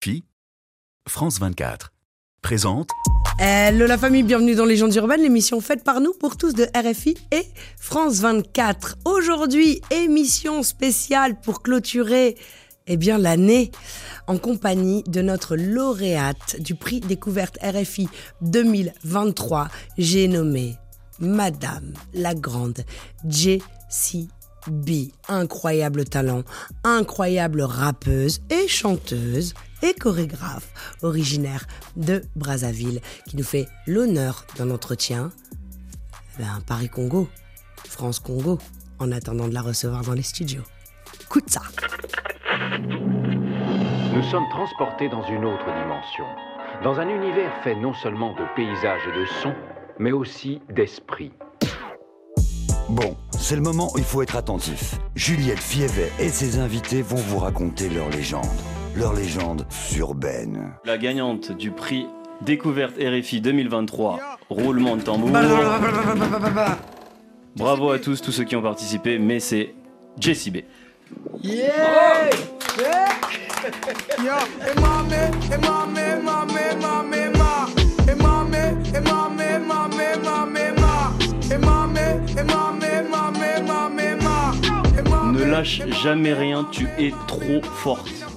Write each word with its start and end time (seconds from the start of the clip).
RFI, 0.00 0.24
France 1.08 1.40
24, 1.40 1.92
présente 2.40 2.90
Hello 3.40 3.86
la 3.86 3.98
famille, 3.98 4.22
bienvenue 4.22 4.54
dans 4.54 4.64
Légendes 4.64 4.94
urbaines, 4.94 5.22
l'émission 5.22 5.60
faite 5.60 5.82
par 5.82 6.00
nous 6.00 6.12
pour 6.12 6.36
tous 6.36 6.54
de 6.54 6.66
RFI 6.76 7.16
et 7.32 7.42
France 7.78 8.20
24. 8.20 8.98
Aujourd'hui, 9.04 9.80
émission 9.90 10.62
spéciale 10.62 11.40
pour 11.40 11.62
clôturer 11.62 12.36
eh 12.86 12.96
bien 12.96 13.18
l'année 13.18 13.72
en 14.28 14.38
compagnie 14.38 15.02
de 15.04 15.20
notre 15.20 15.56
lauréate 15.56 16.60
du 16.60 16.74
prix 16.76 17.00
découverte 17.00 17.58
RFI 17.62 18.08
2023, 18.42 19.68
j'ai 19.96 20.28
nommé 20.28 20.76
Madame 21.18 21.92
la 22.14 22.34
grande 22.34 22.84
Jessie 23.28 24.28
B. 24.68 25.08
Incroyable 25.28 26.04
talent, 26.04 26.42
incroyable 26.84 27.62
rappeuse 27.62 28.40
et 28.50 28.68
chanteuse 28.68 29.54
et 29.82 29.94
chorégraphe 29.94 30.68
originaire 31.02 31.66
de 31.96 32.22
Brazzaville 32.36 33.00
qui 33.28 33.36
nous 33.36 33.44
fait 33.44 33.68
l'honneur 33.86 34.44
d'un 34.56 34.70
entretien 34.70 35.30
ben, 36.38 36.60
Paris-Congo, 36.66 37.28
France-Congo, 37.88 38.58
en 38.98 39.12
attendant 39.12 39.48
de 39.48 39.54
la 39.54 39.62
recevoir 39.62 40.02
dans 40.02 40.12
les 40.12 40.22
studios. 40.22 40.62
Écoute 41.22 41.50
ça 41.50 41.62
Nous 44.14 44.22
sommes 44.30 44.48
transportés 44.50 45.08
dans 45.08 45.26
une 45.26 45.44
autre 45.44 45.64
dimension, 45.64 46.24
dans 46.84 46.98
un 47.00 47.08
univers 47.08 47.52
fait 47.62 47.74
non 47.74 47.94
seulement 47.94 48.34
de 48.34 48.44
paysages 48.54 49.02
et 49.08 49.20
de 49.20 49.26
sons, 49.42 49.54
mais 49.98 50.12
aussi 50.12 50.60
d'esprit. 50.70 51.32
Bon, 52.88 53.16
c'est 53.38 53.56
le 53.56 53.62
moment 53.62 53.90
où 53.94 53.98
il 53.98 54.04
faut 54.04 54.22
être 54.22 54.36
attentif. 54.36 54.94
Juliette 55.14 55.58
Fievet 55.58 56.10
et 56.18 56.30
ses 56.30 56.58
invités 56.58 57.02
vont 57.02 57.16
vous 57.16 57.38
raconter 57.38 57.90
leur 57.90 58.08
légende. 58.08 58.46
Leur 58.96 59.12
légende 59.12 59.66
urbaine. 59.96 60.72
La 60.84 60.98
gagnante 60.98 61.52
du 61.52 61.70
prix 61.70 62.06
Découverte 62.40 62.94
RFI 62.98 63.40
2023, 63.40 64.20
roulement 64.48 64.96
de 64.96 65.02
tambour. 65.02 65.30
Bravo 67.56 67.90
à 67.90 67.98
tous, 67.98 68.20
tous 68.20 68.30
ceux 68.30 68.44
qui 68.44 68.54
ont 68.54 68.62
participé, 68.62 69.18
mais 69.18 69.40
c'est 69.40 69.74
Jessie 70.20 70.52
B. 70.52 70.58
Ne 85.32 85.44
lâche 85.44 85.82
jamais 86.02 86.32
rien, 86.34 86.66
tu 86.70 86.88
es 86.98 87.12
trop 87.26 87.60
forte. 87.62 88.27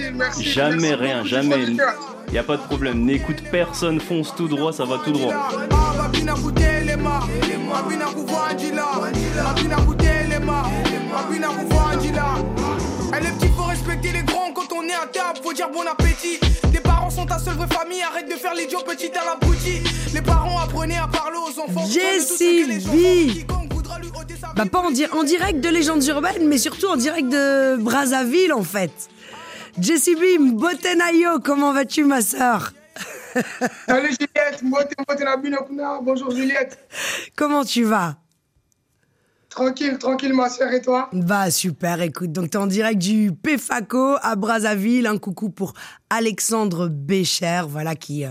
Merci, 0.00 0.12
merci. 0.16 0.44
Jamais 0.44 0.76
merci 0.90 0.94
rien, 0.94 1.16
beaucoup, 1.18 1.28
jamais. 1.28 1.56
du 1.56 1.64
fond 1.66 1.70
du 1.72 1.76
cœur. 1.76 2.16
Y 2.32 2.38
a 2.38 2.42
pas 2.44 2.56
de 2.56 2.62
problème, 2.62 3.04
n'écoute 3.04 3.42
personne, 3.50 4.00
fonce 4.00 4.34
tout 4.36 4.46
droit, 4.48 4.72
ça 4.72 4.84
va 4.84 4.98
tout 5.04 5.10
droit. 5.12 5.32
Les 13.20 13.28
petits, 13.32 13.48
faut 13.56 13.64
respecter 13.64 14.12
les 14.12 14.22
grands 14.22 14.52
quand 14.54 14.72
on 14.74 14.82
est 14.84 14.92
à 14.94 15.06
table, 15.06 15.40
faut 15.42 15.52
dire 15.52 15.68
bon 15.70 15.82
appétit. 15.90 16.38
Les 16.72 16.80
parents 16.80 17.10
sont 17.10 17.26
ta 17.26 17.38
seule 17.38 17.54
vraie 17.56 17.66
famille, 17.66 18.00
arrête 18.02 18.28
de 18.28 18.34
faire 18.36 18.54
l'idiot 18.54 18.78
petit 18.86 19.10
à 19.10 19.24
l'abruti. 19.24 19.80
Les 20.14 20.22
parents 20.22 20.58
apprenez 20.60 20.96
à 20.96 21.06
parler 21.08 21.36
aux 21.36 21.60
enfants. 21.60 21.84
Jessie 21.86 22.64
B. 22.86 23.44
Bah 24.56 24.64
pas 24.70 24.78
en, 24.80 24.90
di- 24.90 25.06
en 25.12 25.22
direct 25.22 25.60
de 25.60 25.68
Légendes 25.68 26.04
urbaines, 26.06 26.46
mais 26.46 26.58
surtout 26.58 26.86
en 26.86 26.96
direct 26.96 27.28
de 27.28 27.76
Brazzaville 27.76 28.52
en 28.52 28.62
fait. 28.64 28.90
Jessie 29.80 30.14
B, 30.14 30.54
Botenayo, 30.58 31.40
comment 31.42 31.72
vas-tu 31.72 32.04
ma 32.04 32.20
sœur 32.20 32.72
Salut 33.88 34.10
Juliette, 34.10 34.62
bonjour 36.02 36.30
Juliette. 36.32 36.78
Comment 37.34 37.64
tu 37.64 37.84
vas 37.84 38.16
Tranquille, 39.48 39.98
tranquille 39.98 40.34
ma 40.34 40.48
soeur 40.48 40.70
et 40.72 40.82
toi 40.82 41.08
Bah 41.12 41.50
super, 41.50 42.02
écoute, 42.02 42.30
donc 42.30 42.50
t'es 42.50 42.58
en 42.58 42.66
direct 42.66 42.98
du 42.98 43.32
PFACO 43.32 44.16
à 44.20 44.36
Brazzaville, 44.36 45.06
un 45.06 45.18
coucou 45.18 45.48
pour 45.48 45.72
Alexandre 46.10 46.88
Bécher, 46.88 47.62
voilà, 47.66 47.94
qui, 47.94 48.24
euh, 48.24 48.30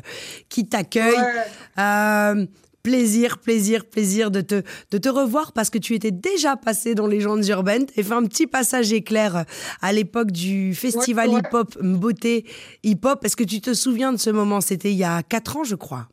qui 0.49 0.67
t'accueille. 0.67 1.17
Ouais. 1.17 1.43
Euh, 1.79 2.45
plaisir, 2.83 3.37
plaisir, 3.39 3.85
plaisir 3.85 4.31
de 4.31 4.41
te, 4.41 4.61
de 4.91 4.97
te 4.97 5.09
revoir 5.09 5.51
parce 5.53 5.69
que 5.69 5.77
tu 5.77 5.93
étais 5.95 6.11
déjà 6.11 6.55
passé 6.55 6.95
dans 6.95 7.07
Légendes 7.07 7.45
urbaines, 7.47 7.85
t'as 7.85 8.03
fait 8.03 8.13
un 8.13 8.23
petit 8.23 8.47
passage 8.47 8.93
éclair 8.93 9.35
euh, 9.37 9.43
à 9.81 9.91
l'époque 9.93 10.31
du 10.31 10.73
festival 10.75 11.29
Ouais, 11.29 11.35
ouais. 11.35 11.41
hip-hop 11.41 11.77
Beauté 11.81 12.45
hip-hop. 12.83 13.23
Est-ce 13.25 13.35
que 13.35 13.43
tu 13.43 13.61
te 13.61 13.73
souviens 13.73 14.11
de 14.13 14.17
ce 14.17 14.29
moment? 14.29 14.61
C'était 14.61 14.91
il 14.91 14.97
y 14.97 15.03
a 15.03 15.21
4 15.23 15.57
ans, 15.57 15.63
je 15.63 15.75
crois. 15.75 16.07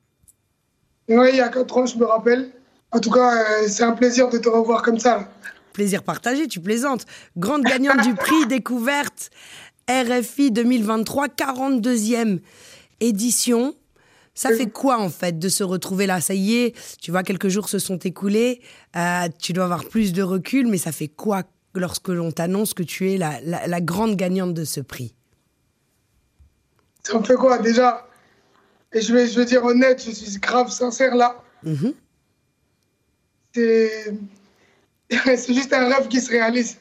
Oui, 1.08 1.28
il 1.30 1.36
y 1.36 1.40
a 1.40 1.48
4 1.48 1.76
ans, 1.76 1.86
je 1.86 1.96
me 1.98 2.04
rappelle. 2.04 2.50
En 2.92 2.98
tout 3.00 3.10
cas, 3.10 3.34
euh, 3.62 3.68
c'est 3.68 3.82
un 3.84 3.92
plaisir 3.92 4.28
de 4.28 4.38
te 4.38 4.48
revoir 4.48 4.82
comme 4.82 4.98
ça. 4.98 5.28
Plaisir 5.72 6.02
partagé, 6.02 6.46
tu 6.48 6.60
plaisantes. 6.60 7.04
Grande 7.36 7.62
gagnante 7.62 8.02
du 8.02 8.14
prix 8.14 8.46
découverte 8.48 9.30
RFI 9.88 10.50
2023, 10.50 11.28
42e 11.28 12.40
édition. 13.00 13.74
Ça 14.38 14.50
fait 14.54 14.70
quoi 14.70 14.98
en 15.00 15.08
fait 15.08 15.38
de 15.38 15.48
se 15.48 15.64
retrouver 15.64 16.06
là? 16.06 16.20
Ça 16.20 16.34
y 16.34 16.56
est, 16.56 16.74
tu 17.00 17.10
vois, 17.10 17.22
quelques 17.22 17.48
jours 17.48 17.68
se 17.70 17.78
sont 17.78 17.96
écoulés, 17.96 18.60
euh, 18.94 19.28
tu 19.40 19.52
dois 19.54 19.64
avoir 19.64 19.84
plus 19.86 20.12
de 20.12 20.22
recul, 20.22 20.66
mais 20.68 20.76
ça 20.78 20.92
fait 20.92 21.08
quoi 21.08 21.42
lorsque 21.74 22.08
l'on 22.08 22.30
t'annonce 22.30 22.74
que 22.74 22.82
tu 22.82 23.10
es 23.12 23.16
la, 23.16 23.40
la- 23.40 23.66
la 23.66 23.80
grande 23.80 24.14
gagnante 24.14 24.52
de 24.54 24.64
ce 24.64 24.80
prix? 24.80 25.14
Ça 27.02 27.18
me 27.18 27.24
fait 27.24 27.34
quoi 27.36 27.58
déjà? 27.58 28.06
Et 28.92 29.00
je 29.00 29.12
vais, 29.14 29.26
je 29.26 29.38
vais 29.40 29.46
dire 29.46 29.64
honnête, 29.64 30.02
je 30.04 30.10
suis 30.10 30.38
grave 30.38 30.70
sincère 30.70 31.14
là. 31.16 31.42
Mhm. 31.62 31.94
C'est 33.54 34.14
c'est 35.36 35.54
juste 35.54 35.72
un 35.72 35.88
rêve 35.88 36.08
qui 36.08 36.20
se 36.20 36.30
réalise. 36.30 36.76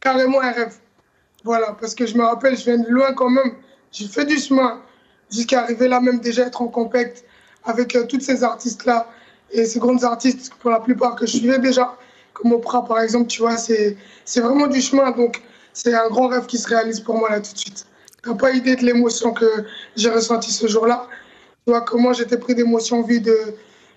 Carrément 0.00 0.40
un 0.40 0.50
rêve. 0.52 0.74
Voilà, 1.44 1.76
parce 1.80 1.94
que 1.94 2.06
je 2.06 2.16
me 2.16 2.24
rappelle, 2.24 2.56
je 2.56 2.64
viens 2.64 2.78
de 2.78 2.88
loin 2.88 3.12
quand 3.14 3.30
même. 3.30 3.54
J'ai 3.92 4.08
fait 4.08 4.24
du 4.24 4.38
chemin 4.38 4.82
jusqu'à 5.32 5.62
arriver 5.62 5.88
là 5.88 6.00
même 6.00 6.20
déjà 6.20 6.46
être 6.46 6.62
en 6.62 6.68
compacte 6.68 7.24
avec 7.64 7.96
euh, 7.96 8.06
toutes 8.06 8.22
ces 8.22 8.44
artistes-là 8.44 9.08
et 9.50 9.64
ces 9.64 9.78
grandes 9.78 10.04
artistes 10.04 10.52
pour 10.60 10.70
la 10.70 10.80
plupart 10.80 11.16
que 11.16 11.26
je 11.26 11.36
suivais 11.36 11.58
déjà, 11.58 11.96
comme 12.32 12.52
Oprah 12.52 12.84
par 12.84 13.00
exemple, 13.00 13.26
tu 13.28 13.40
vois, 13.40 13.56
c'est 13.56 13.96
c'est 14.24 14.40
vraiment 14.40 14.66
du 14.66 14.80
chemin. 14.80 15.10
Donc 15.10 15.42
c'est 15.72 15.94
un 15.94 16.08
grand 16.08 16.28
rêve 16.28 16.46
qui 16.46 16.58
se 16.58 16.68
réalise 16.68 17.00
pour 17.00 17.16
moi 17.16 17.30
là 17.30 17.40
tout 17.40 17.52
de 17.52 17.58
suite. 17.58 17.86
T'as 18.22 18.34
pas 18.34 18.52
idée 18.52 18.76
de 18.76 18.84
l'émotion 18.84 19.32
que 19.32 19.46
j'ai 19.96 20.10
ressentie 20.10 20.52
ce 20.52 20.66
jour-là. 20.66 21.08
Tu 21.66 21.72
vois 21.72 21.82
comment 21.82 22.12
j'étais 22.12 22.38
pris 22.38 22.54
d'émotion 22.54 23.02
vu 23.02 23.20
de 23.20 23.36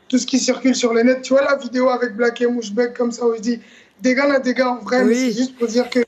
tout 0.08 0.18
ce 0.18 0.26
qui 0.26 0.40
circule 0.40 0.76
sur 0.76 0.94
le 0.94 1.04
net. 1.04 1.22
Tu 1.22 1.34
vois 1.34 1.44
la 1.44 1.56
vidéo 1.56 1.90
avec 1.90 2.16
Black 2.16 2.42
et 2.42 2.48
Mouchbeck 2.48 2.96
comme 2.96 3.12
ça 3.12 3.26
où 3.26 3.36
je 3.36 3.42
dis 3.42 3.60
là, 4.04 4.40
des 4.40 4.54
gars 4.54 4.72
en 4.72 4.80
vrai, 4.80 5.04
Oui. 5.04 5.16
c'est 5.16 5.38
juste 5.38 5.58
pour 5.58 5.68
dire 5.68 5.90
que 5.90 6.00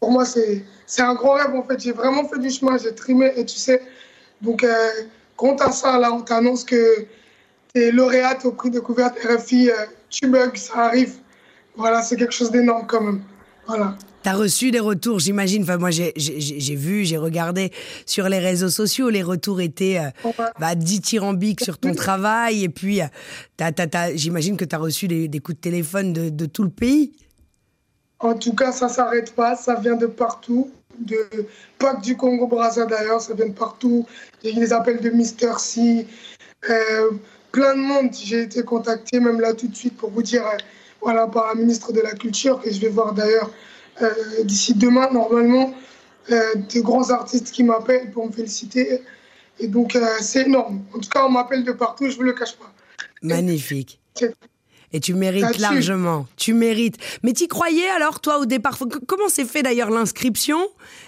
pour 0.00 0.10
moi 0.10 0.24
c'est 0.24 0.64
c'est 0.86 1.02
un 1.02 1.14
grand 1.14 1.34
rêve 1.34 1.54
en 1.54 1.62
fait. 1.62 1.80
J'ai 1.80 1.92
vraiment 1.92 2.26
fait 2.28 2.38
du 2.38 2.50
chemin, 2.50 2.76
j'ai 2.78 2.94
trimé 2.94 3.32
et 3.36 3.44
tu 3.44 3.56
sais. 3.56 3.80
Donc 4.42 4.64
euh, 4.64 4.88
compte 5.36 5.60
à 5.60 5.70
ça 5.72 5.98
là, 5.98 6.12
on 6.12 6.20
t'annonce 6.22 6.64
que 6.64 7.06
tu 7.74 7.80
es 7.80 7.90
lauréate 7.92 8.44
au 8.44 8.52
prix 8.52 8.70
découverte 8.70 9.16
RFI. 9.24 9.70
euh, 9.70 9.74
tu 10.08 10.26
bugs, 10.28 10.50
ça 10.56 10.86
arrive. 10.86 11.14
Voilà, 11.76 12.02
c'est 12.02 12.16
quelque 12.16 12.34
chose 12.34 12.50
d'énorme 12.50 12.86
quand 12.86 13.00
même. 13.00 13.22
Voilà. 13.66 13.96
T'as 14.22 14.32
reçu 14.34 14.70
des 14.70 14.80
retours, 14.80 15.18
j'imagine. 15.20 15.62
Enfin, 15.62 15.78
moi, 15.78 15.90
j'ai- 15.90 16.12
vu, 16.76 17.04
j'ai 17.06 17.16
regardé 17.16 17.72
sur 18.04 18.28
les 18.28 18.38
réseaux 18.38 18.68
sociaux. 18.68 19.08
Les 19.08 19.22
retours 19.22 19.60
étaient 19.62 19.98
euh, 19.98 20.30
bah, 20.58 20.74
dithyrambiques 20.74 21.62
sur 21.62 21.78
ton 21.78 21.94
travail. 21.94 22.64
Et 22.64 22.68
puis, 22.68 23.00
euh, 23.00 23.06
j'imagine 24.14 24.56
que 24.58 24.64
tu 24.66 24.74
as 24.74 24.78
reçu 24.78 25.08
des, 25.08 25.28
des 25.28 25.38
coups 25.38 25.56
de 25.56 25.60
téléphone 25.62 26.12
de, 26.12 26.28
de 26.28 26.46
tout 26.46 26.64
le 26.64 26.70
pays. 26.70 27.12
En 28.18 28.34
tout 28.34 28.52
cas, 28.54 28.72
ça 28.72 28.88
s'arrête 28.88 29.32
pas, 29.34 29.56
ça 29.56 29.76
vient 29.76 29.96
de 29.96 30.06
partout, 30.06 30.70
de 31.00 31.28
pas 31.78 31.94
que 31.94 32.02
du 32.02 32.16
Congo 32.16 32.46
Brazza 32.46 32.86
d'ailleurs, 32.86 33.20
ça 33.20 33.34
vient 33.34 33.48
de 33.48 33.52
partout. 33.52 34.06
J'ai 34.42 34.52
eu 34.52 34.54
des 34.54 34.72
appels 34.72 35.00
de 35.00 35.10
Mister 35.10 35.52
C, 35.58 36.06
euh, 36.68 37.10
plein 37.52 37.74
de 37.74 37.80
monde. 37.80 38.10
J'ai 38.12 38.42
été 38.42 38.62
contacté 38.62 39.20
même 39.20 39.40
là 39.40 39.54
tout 39.54 39.68
de 39.68 39.74
suite 39.74 39.96
pour 39.96 40.10
vous 40.10 40.22
dire, 40.22 40.46
euh, 40.46 40.56
voilà, 41.00 41.26
par 41.26 41.48
la 41.48 41.54
ministre 41.54 41.92
de 41.92 42.00
la 42.00 42.12
Culture 42.12 42.60
que 42.60 42.70
je 42.70 42.80
vais 42.80 42.88
voir 42.88 43.14
d'ailleurs 43.14 43.50
euh, 44.02 44.10
d'ici 44.44 44.74
demain 44.74 45.08
normalement, 45.12 45.74
de 46.28 46.80
grands 46.80 47.10
artistes 47.10 47.50
qui 47.50 47.64
m'appellent 47.64 48.10
pour 48.12 48.26
me 48.26 48.32
féliciter. 48.32 49.02
Et 49.58 49.66
donc 49.66 49.98
c'est 50.20 50.46
énorme. 50.46 50.84
En 50.94 51.00
tout 51.00 51.08
cas, 51.10 51.24
on 51.26 51.30
m'appelle 51.30 51.64
de 51.64 51.72
partout, 51.72 52.08
je 52.08 52.16
vous 52.16 52.22
le 52.22 52.32
cache 52.32 52.56
pas. 52.56 52.72
Magnifique. 53.22 54.00
Et 54.92 55.00
tu 55.00 55.14
mérites 55.14 55.58
largement. 55.58 56.26
Tu 56.36 56.52
mérites. 56.52 56.96
Mais 57.22 57.32
t'y 57.32 57.46
croyais 57.46 57.88
alors, 57.90 58.20
toi, 58.20 58.38
au 58.38 58.46
départ? 58.46 58.76
Comment 59.06 59.28
s'est 59.28 59.44
fait 59.44 59.62
d'ailleurs 59.62 59.90
l'inscription? 59.90 60.58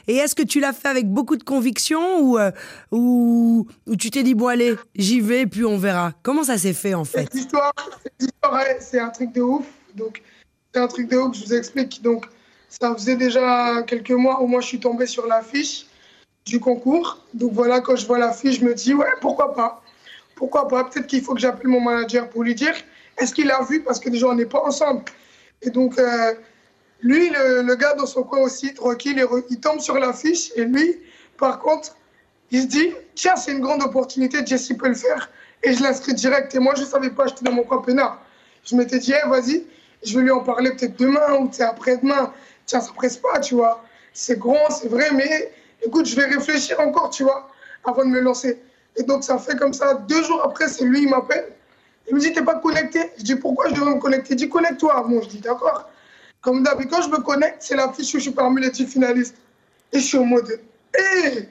Et 0.07 0.17
est-ce 0.17 0.35
que 0.35 0.43
tu 0.43 0.61
l'as 0.61 0.73
fait 0.73 0.89
avec 0.89 1.09
beaucoup 1.09 1.37
de 1.37 1.43
conviction 1.43 2.21
ou, 2.21 2.39
euh, 2.39 2.53
ou, 2.93 3.67
ou 3.87 3.97
tu 3.97 4.11
t'es 4.11 4.23
dit, 4.23 4.35
bon, 4.35 4.47
allez, 4.47 4.77
j'y 4.95 5.21
vais, 5.21 5.47
puis 5.47 5.65
on 5.65 5.79
verra? 5.79 6.13
Comment 6.23 6.45
ça 6.45 6.59
s'est 6.59 6.75
fait 6.75 6.95
en 6.95 7.05
fait? 7.05 7.29
Cette 7.33 7.35
histoire, 7.35 7.73
c'est 8.79 9.01
un 9.01 9.11
truc 9.11 9.33
de 9.33 9.43
ouf. 9.43 9.67
Donc, 9.97 10.23
c'est 10.73 10.81
un 10.81 10.87
truc 10.89 11.09
de 11.09 11.17
ouf, 11.17 11.37
je 11.37 11.45
vous 11.45 11.55
explique. 11.55 12.03
Donc, 12.03 12.27
ça 12.69 12.95
faisait 12.95 13.17
déjà 13.17 13.83
quelques 13.83 14.11
mois 14.13 14.43
où 14.43 14.47
moi 14.47 14.61
je 14.61 14.67
suis 14.69 14.81
tombé 14.81 15.07
sur 15.07 15.27
l'affiche. 15.27 15.87
du 16.47 16.61
concours. 16.61 17.19
Donc 17.35 17.53
voilà, 17.53 17.81
quand 17.81 17.97
je 17.97 18.07
vois 18.07 18.19
la 18.19 18.33
fille, 18.33 18.53
je 18.53 18.65
me 18.65 18.75
dis, 18.75 18.95
ouais, 18.95 19.07
pourquoi 19.21 19.55
pas? 19.55 19.83
Pourquoi 20.35 20.69
pas? 20.69 20.85
Peut-être 20.85 21.07
qu'il 21.07 21.23
faut 21.23 21.35
que 21.35 21.41
j'appelle 21.41 21.69
mon 21.69 21.81
manager 21.81 22.29
pour 22.29 22.43
lui 22.43 22.55
dire, 22.55 22.75
est-ce 23.19 23.35
qu'il 23.35 23.51
a 23.51 23.63
vu 23.63 23.83
Parce 23.83 24.01
que 24.01 24.09
déjà, 24.09 24.29
on 24.29 24.35
n'est 24.35 24.47
pas 24.47 24.63
ensemble? 24.63 25.05
Et 25.63 25.71
donc, 25.71 25.99
euh, 25.99 26.35
lui, 27.01 27.31
le, 27.31 27.75
gars 27.75 27.95
dans 27.95 28.07
son 28.07 28.23
coin 28.23 28.41
aussi, 28.41 28.75
tranquille, 28.75 29.17
il, 29.17 29.43
il 29.51 29.61
tombe 29.61 29.81
sur 29.81 29.99
l'affiche. 29.99 30.53
Et 30.57 30.65
lui, 30.65 30.99
par 31.37 31.59
contre, 31.59 31.97
il 32.51 32.63
se 32.63 32.67
dit, 32.67 32.93
tiens, 33.15 33.37
c'est 33.37 33.53
une 33.53 33.61
grande 33.61 33.83
opportunité, 33.83 34.45
Jesse 34.45 34.73
peut 34.79 34.89
le 34.89 34.95
faire. 34.95 35.31
Et 35.63 35.73
je 35.73 35.83
l'inscris 35.83 36.15
direct. 36.15 36.55
Et 36.55 36.59
moi, 36.59 36.75
je 36.77 36.83
ne 36.83 36.87
savais 36.87 37.11
pas, 37.11 37.27
j'étais 37.27 37.45
dans 37.45 37.53
mon 37.53 37.63
coin 37.65 37.81
peinard. 37.83 38.21
Je 38.65 38.77
m'étais 38.77 38.99
dit, 38.99 39.13
hey, 39.13 39.29
vas-y, 39.29 39.65
je 40.05 40.19
vais 40.19 40.25
lui 40.25 40.31
en 40.31 40.41
parler 40.41 40.71
peut-être 40.71 40.99
demain 40.99 41.39
ou 41.41 41.51
après-demain. 41.61 42.33
Tiens, 42.67 42.81
ça 42.81 42.93
presse 42.95 43.17
pas, 43.17 43.41
tu 43.41 43.55
vois. 43.55 43.83
C'est 44.13 44.39
grand, 44.39 44.71
c'est 44.71 44.89
vrai, 44.89 45.11
mais 45.13 45.53
écoute, 45.85 46.07
je 46.07 46.15
vais 46.15 46.27
réfléchir 46.27 46.79
encore, 46.81 47.11
tu 47.11 47.23
vois, 47.23 47.51
avant 47.85 48.05
de 48.05 48.11
me 48.11 48.21
lancer. 48.21 48.61
Et 48.97 49.03
donc, 49.03 49.25
ça 49.25 49.39
fait 49.39 49.57
comme 49.57 49.73
ça. 49.73 49.95
Deux 49.95 50.23
jours 50.23 50.43
après, 50.45 50.69
c'est 50.69 50.85
lui, 50.85 51.03
il 51.03 51.09
m'appelle. 51.09 51.53
Il 52.09 52.15
me 52.15 52.21
dit, 52.21 52.33
t'es 52.33 52.43
pas 52.43 52.57
connecté 52.57 53.13
Je 53.19 53.23
dis, 53.23 53.37
pourquoi 53.37 53.69
je 53.69 53.75
devrais 53.75 53.95
me 53.95 54.01
connecter? 54.01 54.35
Il 54.35 54.37
dit, 54.37 54.49
connecte-toi. 54.49 55.05
Bon, 55.09 55.23
je 55.23 55.29
dis, 55.29 55.39
d'accord. 55.39 55.89
Comme 56.41 56.63
d'hab, 56.63 56.85
quand 56.87 57.03
je 57.03 57.09
me 57.09 57.19
connecte, 57.19 57.59
c'est 57.61 57.77
la 57.77 57.93
fiche 57.93 58.15
où 58.15 58.19
je 58.19 58.25
suis 58.25 58.31
parmi 58.33 58.61
les 58.61 58.71
10 58.71 58.87
finalistes. 58.87 59.37
Et 59.93 59.99
je 59.99 60.05
suis 60.05 60.19
en 60.19 60.25
mode, 60.25 60.61
hé 60.97 61.29
hey 61.29 61.49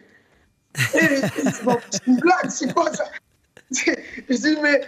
C'est 0.76 2.08
une 2.08 2.18
blague, 2.18 2.50
c'est 2.50 2.74
quoi 2.74 2.92
ça? 2.94 3.06
Je 3.72 4.36
dis, 4.36 4.58
mais 4.62 4.82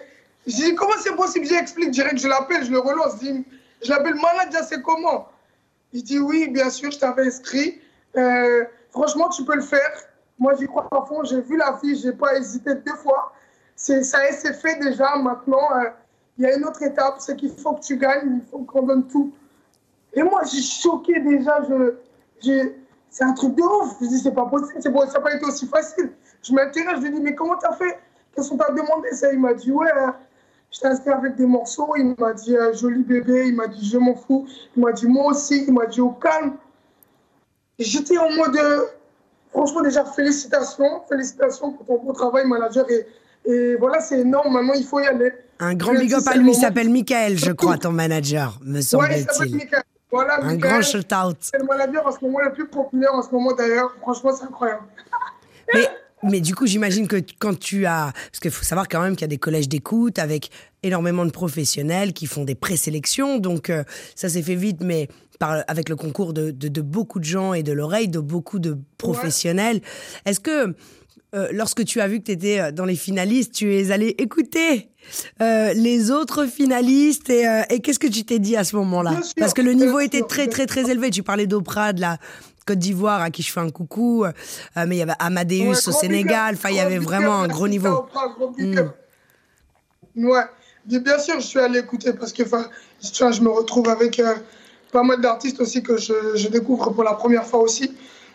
je 0.46 0.56
dis, 0.56 0.76
comment 0.76 0.94
c'est 1.02 1.16
possible? 1.16 1.46
J'explique, 1.46 1.94
je 1.94 2.02
que 2.02 2.18
je 2.18 2.28
l'appelle, 2.28 2.66
je 2.66 2.72
le 2.72 2.80
relance. 2.80 3.14
Je, 3.22 3.42
je 3.84 3.90
l'appelle 3.90 4.16
manager, 4.16 4.64
c'est 4.64 4.82
comment? 4.82 5.30
Il 5.94 6.04
dit, 6.04 6.20
oui, 6.20 6.50
bien 6.50 6.70
sûr, 6.70 6.92
je 6.92 7.00
t'avais 7.00 7.28
inscrit. 7.28 7.80
Euh, 8.18 8.66
franchement, 8.92 9.30
tu 9.30 9.46
peux 9.46 9.56
le 9.56 9.62
faire. 9.62 9.92
Moi, 10.40 10.56
j'y 10.60 10.66
crois 10.66 10.88
à 10.92 11.06
fond. 11.06 11.24
J'ai 11.24 11.42
vu 11.42 11.56
la 11.56 11.78
fiche, 11.78 12.00
j'ai 12.02 12.12
pas 12.12 12.36
hésité 12.36 12.76
deux 12.76 12.96
fois. 12.96 13.34
Ça 13.76 14.02
c'est 14.04 14.54
fait 14.54 14.80
déjà. 14.80 15.16
Maintenant, 15.18 15.72
euh, 15.78 15.90
il 16.38 16.46
y 16.46 16.48
a 16.48 16.56
une 16.56 16.66
autre 16.66 16.82
étape, 16.82 17.16
c'est 17.20 17.36
qu'il 17.36 17.52
faut 17.52 17.74
que 17.74 17.82
tu 17.82 17.98
gagnes, 17.98 18.42
il 18.42 18.50
faut 18.50 18.60
qu'on 18.60 18.84
donne 18.84 19.08
tout. 19.08 19.34
Et 20.14 20.24
moi, 20.24 20.42
j'ai 20.44 20.62
choqué 20.62 21.20
déjà. 21.20 21.62
Je, 22.42 22.72
c'est 23.10 23.24
un 23.24 23.34
truc 23.34 23.56
de 23.56 23.62
ouf. 23.62 23.96
Je 24.02 24.08
dis, 24.08 24.20
c'est 24.20 24.32
pas 24.32 24.46
possible, 24.46 24.80
c'est 24.82 24.92
ça 24.92 25.06
n'a 25.14 25.20
pas 25.22 25.36
été 25.36 25.46
aussi 25.46 25.68
facile. 25.68 26.12
Je 26.42 26.54
m'intéresse, 26.54 26.96
je 26.98 27.02
lui 27.02 27.12
dis, 27.12 27.22
mais 27.22 27.36
comment 27.36 27.58
tu 27.58 27.66
as 27.66 27.74
fait? 27.74 28.00
Qu'est-ce 28.34 28.50
qu'on 28.50 28.58
t'a 28.58 28.72
demandé? 28.72 29.12
Ça 29.12 29.32
Il 29.32 29.40
m'a 29.40 29.54
dit, 29.54 29.72
ouais, 29.72 29.90
je 30.72 30.80
t'ai 30.80 30.88
inscrit 30.88 31.12
avec 31.12 31.36
des 31.36 31.46
morceaux. 31.46 31.94
Il 31.96 32.16
m'a 32.18 32.34
dit, 32.34 32.56
euh, 32.56 32.74
joli 32.74 33.04
bébé. 33.04 33.48
Il 33.48 33.56
m'a 33.56 33.68
dit, 33.68 33.88
je 33.88 33.98
m'en 33.98 34.16
fous. 34.16 34.48
Il 34.76 34.84
m'a 34.84 34.92
dit, 34.92 35.08
moi 35.08 35.32
aussi. 35.32 35.66
Il 35.68 35.74
m'a 35.74 35.86
dit, 35.86 36.02
au 36.02 36.10
calme. 36.10 36.56
J'étais 37.80 38.18
en 38.18 38.32
mode, 38.32 38.56
euh, 38.58 38.86
franchement, 39.52 39.82
déjà, 39.82 40.04
félicitations. 40.06 41.02
Félicitations 41.08 41.72
pour 41.72 41.86
ton 41.86 42.04
beau 42.04 42.14
travail, 42.14 42.46
manager. 42.48 42.86
Et 43.46 43.76
voilà, 43.76 44.00
c'est 44.00 44.20
énorme. 44.20 44.54
Maintenant, 44.54 44.74
il 44.74 44.86
faut 44.86 45.00
y 45.00 45.06
aller. 45.06 45.32
Un 45.60 45.76
grand 45.76 45.94
big 45.94 46.14
up 46.14 46.24
à 46.26 46.36
lui. 46.36 46.52
Il 46.52 46.56
s'appelle 46.56 46.90
Michael, 46.90 47.38
je 47.38 47.52
crois, 47.52 47.78
ton 47.78 47.92
manager, 47.92 48.60
me 48.64 48.82
semble-t-il. 48.82 49.26
Ouais, 49.40 49.58
Michael. 49.58 49.84
Voilà, 50.12 50.44
un 50.44 50.56
grand 50.56 50.82
shout-out. 50.82 51.38
C'est 51.40 51.58
le 51.58 51.66
manager 51.66 52.06
en 52.06 52.12
ce 52.12 52.24
moment 52.24 52.40
le 52.40 52.54
plus 52.54 52.68
populaire 52.68 53.14
en 53.14 53.24
ce 53.24 53.32
moment, 53.32 53.54
d'ailleurs. 53.54 53.96
Franchement, 54.00 54.32
c'est 54.36 54.46
incroyable. 54.46 54.84
Mais 55.74 55.88
mais 56.24 56.40
du 56.40 56.56
coup, 56.56 56.66
j'imagine 56.66 57.08
que 57.08 57.18
quand 57.38 57.58
tu 57.60 57.86
as. 57.86 58.14
Parce 58.14 58.40
qu'il 58.40 58.52
faut 58.52 58.64
savoir 58.64 58.88
quand 58.88 59.02
même 59.02 59.16
qu'il 59.16 59.24
y 59.24 59.26
a 59.26 59.28
des 59.28 59.38
collèges 59.38 59.68
d'écoute 59.68 60.20
avec 60.20 60.50
énormément 60.82 61.26
de 61.26 61.32
professionnels 61.32 62.14
qui 62.14 62.28
font 62.28 62.46
des 62.46 62.56
présélections. 62.56 63.40
Donc, 63.40 63.70
euh, 63.70 63.84
ça 64.16 64.30
s'est 64.30 64.42
fait 64.42 64.56
vite, 64.56 64.82
mais 64.82 65.10
par, 65.40 65.64
avec 65.68 65.90
le 65.90 65.96
concours 65.96 66.34
de, 66.34 66.52
de, 66.52 66.82
beaucoup 66.82 67.20
de 67.20 67.26
gens 67.26 67.54
et 67.54 67.62
de 67.62 67.74
l'oreille 67.74 68.08
de 68.08 68.20
beaucoup 68.20 68.60
de 68.60 68.78
professionnels. 68.98 69.82
Est-ce 70.26 70.40
que. 70.40 70.76
Euh, 71.34 71.48
lorsque 71.52 71.84
tu 71.86 72.00
as 72.00 72.08
vu 72.08 72.20
que 72.20 72.26
tu 72.26 72.32
étais 72.32 72.60
euh, 72.60 72.72
dans 72.72 72.86
les 72.86 72.96
finalistes, 72.96 73.54
tu 73.54 73.76
es 73.76 73.92
allé 73.92 74.16
écouter 74.18 74.90
les 75.40 76.12
autres 76.12 76.46
finalistes 76.46 77.30
et, 77.30 77.44
et 77.70 77.82
qu'est-ce 77.82 78.00
que 78.00 78.08
tu 78.08 78.24
t'es 78.24 78.40
dit 78.40 78.56
à 78.56 78.64
ce 78.64 78.78
moment-là 78.78 79.20
Parce 79.38 79.54
que 79.54 79.62
le 79.62 79.74
niveau 79.74 80.00
était 80.00 80.22
très 80.22 80.48
très 80.48 80.66
très 80.66 80.90
élevé. 80.90 81.10
Tu 81.10 81.24
parlais 81.24 81.46
d'Oprah, 81.46 81.92
de 81.92 82.00
la, 82.00 82.20
Côte 82.66 82.80
d'Ivoire 82.80 83.22
à 83.22 83.30
qui 83.30 83.42
je 83.42 83.52
fais 83.52 83.60
un 83.60 83.70
coucou, 83.70 84.24
euh, 84.24 84.32
mais 84.88 84.96
il 84.96 85.00
y 85.00 85.02
avait 85.02 85.14
Amadeus 85.20 85.88
au 85.88 85.92
Sénégal, 85.92 86.56
enfin 86.56 86.70
il 86.70 86.78
y 86.78 86.80
avait 86.80 86.98
vraiment 86.98 87.42
un 87.42 87.48
gros 87.48 87.68
niveau. 87.68 88.06
Mm. 88.58 88.80
Ouais, 90.16 90.44
bien 90.86 91.20
sûr 91.20 91.40
je 91.40 91.46
suis 91.46 91.60
allé 91.60 91.80
écouter 91.80 92.14
parce 92.14 92.32
que 92.32 92.44
je 92.46 93.42
me 93.42 93.50
retrouve 93.50 93.90
avec 93.90 94.20
euh, 94.20 94.36
pas 94.92 95.04
mal 95.04 95.20
d'artistes 95.20 95.60
aussi 95.60 95.84
que 95.84 95.98
je, 95.98 96.48
découvre 96.48 96.92
pour 96.92 97.04
la 97.04 97.14
première 97.14 97.46
fois 97.46 97.60
aussi. 97.60 97.94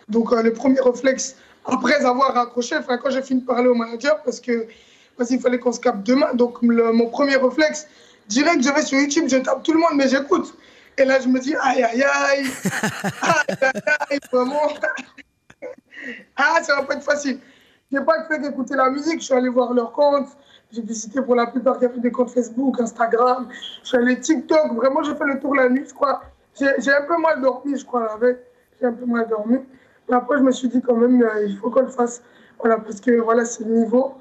Donc 0.09 0.33
euh, 0.33 0.43
le 0.43 0.53
premier 0.53 0.81
réflexe, 0.81 1.37
après 1.69 2.05
avoir 2.05 2.35
raccroché, 2.35 2.77
enfin 2.77 2.99
quand 2.99 3.11
j'ai 3.11 3.23
fini 3.23 3.43
de 3.43 3.47
parler 3.47 3.69
au 3.69 3.75
manager, 3.75 4.23
parce 4.23 4.41
que 4.41 4.67
parce 5.17 5.31
qu'il 5.31 5.41
fallait 5.41 5.59
qu'on 5.59 5.73
se 5.73 5.81
capte 5.81 6.07
demain, 6.07 6.33
donc 6.35 6.63
mon 6.63 7.09
premier 7.09 7.37
réflexe, 7.37 7.87
direct 8.29 8.63
je 8.63 8.73
vais 8.73 8.83
sur 8.83 8.99
YouTube, 8.99 9.25
je 9.29 9.37
tape 9.37 9.63
tout 9.63 9.73
le 9.73 9.81
monde, 9.81 9.95
mais 9.97 10.09
j'écoute. 10.09 10.55
Et 10.97 11.05
là, 11.05 11.21
je 11.21 11.29
me 11.29 11.39
dis, 11.39 11.55
aïe, 11.61 11.83
aïe, 11.83 12.03
aïe, 12.03 12.45
aïe, 13.23 13.57
aïe, 13.61 13.83
aïe, 14.11 14.19
vraiment. 14.33 14.69
ah, 16.37 16.59
ça 16.63 16.77
va 16.77 16.83
pas 16.83 16.95
être 16.95 17.05
facile. 17.05 17.39
Je 17.91 17.99
n'ai 17.99 18.05
pas 18.05 18.25
fait 18.25 18.39
d'écouter 18.41 18.75
la 18.75 18.91
musique, 18.91 19.21
je 19.21 19.27
suis 19.27 19.35
allé 19.35 19.49
voir 19.49 19.73
leurs 19.73 19.93
comptes. 19.93 20.29
J'ai 20.71 20.83
visité 20.83 21.23
pour 21.23 21.35
la 21.35 21.47
plupart 21.47 21.79
des 21.79 22.11
comptes 22.11 22.31
Facebook, 22.31 22.81
Instagram. 22.81 23.49
Je 23.83 23.89
suis 23.89 23.97
allé 23.97 24.21
TikTok. 24.21 24.75
Vraiment, 24.75 25.03
j'ai 25.03 25.15
fait 25.15 25.25
le 25.25 25.41
tour 25.41 25.55
la 25.55 25.69
nuit, 25.69 25.85
je 25.89 25.95
crois. 25.95 26.21
J'ai 26.59 26.93
un 26.93 27.03
peu 27.03 27.17
mal 27.17 27.41
dormi, 27.41 27.79
je 27.79 27.85
crois, 27.85 28.07
la 28.07 28.17
veille. 28.17 28.37
J'ai 28.79 28.87
un 28.87 28.93
peu 28.93 29.07
mal 29.07 29.27
dormi. 29.29 29.59
Après, 30.11 30.39
je 30.39 30.43
me 30.43 30.53
suis 30.53 30.69
dit 30.69 30.81
quand 30.81 30.97
même, 30.97 31.23
euh, 31.23 31.47
il 31.47 31.57
faut 31.59 31.71
qu'on 31.71 31.83
le 31.83 31.89
fasse. 31.89 32.23
Voilà, 32.59 32.79
parce 32.79 33.01
que 33.01 33.21
voilà, 33.21 33.45
c'est 33.45 33.65
le 33.65 33.71
niveau. 33.71 34.15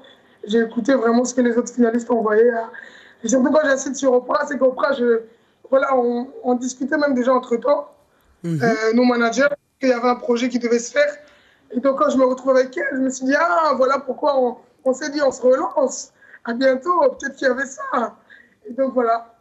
J'ai 0.44 0.60
écouté 0.60 0.94
vraiment 0.94 1.24
ce 1.24 1.34
que 1.34 1.40
les 1.40 1.56
autres 1.56 1.72
finalistes 1.72 2.10
ont 2.10 2.18
envoyé. 2.18 2.48
Hein. 2.50 2.70
Et 3.24 3.28
surtout 3.28 3.50
quand 3.50 3.64
j'incite 3.64 3.96
sur 3.96 4.12
Oprah, 4.12 4.46
c'est 4.46 4.58
qu'Oprah, 4.58 4.92
je 4.92 5.22
voilà, 5.70 5.94
on, 5.96 6.54
discutait 6.54 6.96
même 6.96 7.14
déjà 7.14 7.34
entre 7.34 7.56
temps, 7.56 7.90
euh, 8.46 8.58
nos 8.94 9.04
managers, 9.04 9.48
qu'il 9.80 9.90
y 9.90 9.92
avait 9.92 10.08
un 10.08 10.14
projet 10.14 10.48
qui 10.48 10.58
devait 10.58 10.78
se 10.78 10.92
faire. 10.92 11.14
Et 11.70 11.80
donc, 11.80 11.98
quand 11.98 12.10
je 12.10 12.16
me 12.16 12.24
retrouve 12.24 12.56
avec 12.56 12.76
elle, 12.76 12.88
je 12.92 13.00
me 13.00 13.10
suis 13.10 13.26
dit, 13.26 13.34
ah, 13.38 13.74
voilà 13.76 13.98
pourquoi 13.98 14.58
on, 14.84 14.92
s'est 14.94 15.10
dit, 15.10 15.20
on 15.20 15.30
se 15.30 15.42
relance. 15.42 16.12
À 16.44 16.54
bientôt, 16.54 17.00
peut-être 17.18 17.36
qu'il 17.36 17.48
y 17.48 17.50
avait 17.50 17.66
ça. 17.66 18.16
Et 18.66 18.72
donc, 18.72 18.94
voilà. 18.94 19.37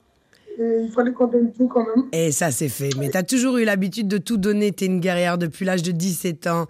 Et 0.59 0.85
il 0.85 0.91
fallait 0.91 1.11
qu'on 1.11 1.27
donne 1.27 1.51
tout 1.53 1.67
quand 1.67 1.85
même. 1.85 2.05
Et 2.11 2.31
ça, 2.31 2.49
c'est 2.49 2.69
fait. 2.69 2.89
Mais 2.97 3.09
tu 3.09 3.17
as 3.17 3.23
toujours 3.23 3.57
eu 3.57 3.63
l'habitude 3.63 4.07
de 4.07 4.17
tout 4.17 4.37
donner. 4.37 4.71
Tu 4.71 4.85
es 4.85 4.87
une 4.87 4.99
guerrière 4.99 5.37
depuis 5.37 5.65
l'âge 5.65 5.83
de 5.83 5.91
17 5.91 6.47
ans. 6.47 6.65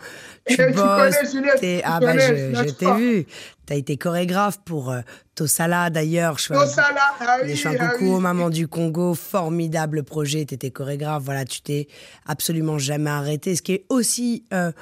Tu 0.45 0.57
bosses. 0.73 1.15
Tu 1.61 1.81
ah, 1.85 1.99
bah, 2.01 2.17
je, 2.17 2.71
t'ai 2.71 2.91
vu. 2.93 3.25
Tu 3.65 3.73
as 3.73 3.77
été 3.77 3.95
chorégraphe 3.95 4.59
pour 4.65 4.91
euh, 4.91 4.99
Tosala 5.35 5.89
d'ailleurs. 5.89 6.35
Tosala, 6.35 6.87
ah 7.21 7.37
Les 7.43 7.65
ah 7.65 8.19
mamans 8.19 8.49
du 8.49 8.67
Congo. 8.67 9.13
Formidable 9.13 10.03
projet. 10.03 10.43
Tu 10.45 10.55
étais 10.55 10.71
chorégraphe. 10.71 11.23
Voilà, 11.23 11.45
tu 11.45 11.61
t'es 11.61 11.87
absolument 12.25 12.79
jamais 12.79 13.09
arrêté. 13.09 13.55
Ce 13.55 13.61
qui 13.61 13.71
est 13.71 13.85
aussi 13.87 14.43
euh, 14.53 14.73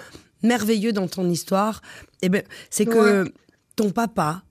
merveilleux 0.41 0.93
dans 0.93 1.07
ton 1.07 1.29
histoire, 1.29 1.81
eh 2.23 2.29
ben, 2.29 2.41
c'est 2.71 2.85
que 2.85 3.31
ton 3.75 3.91
papa 3.91 4.44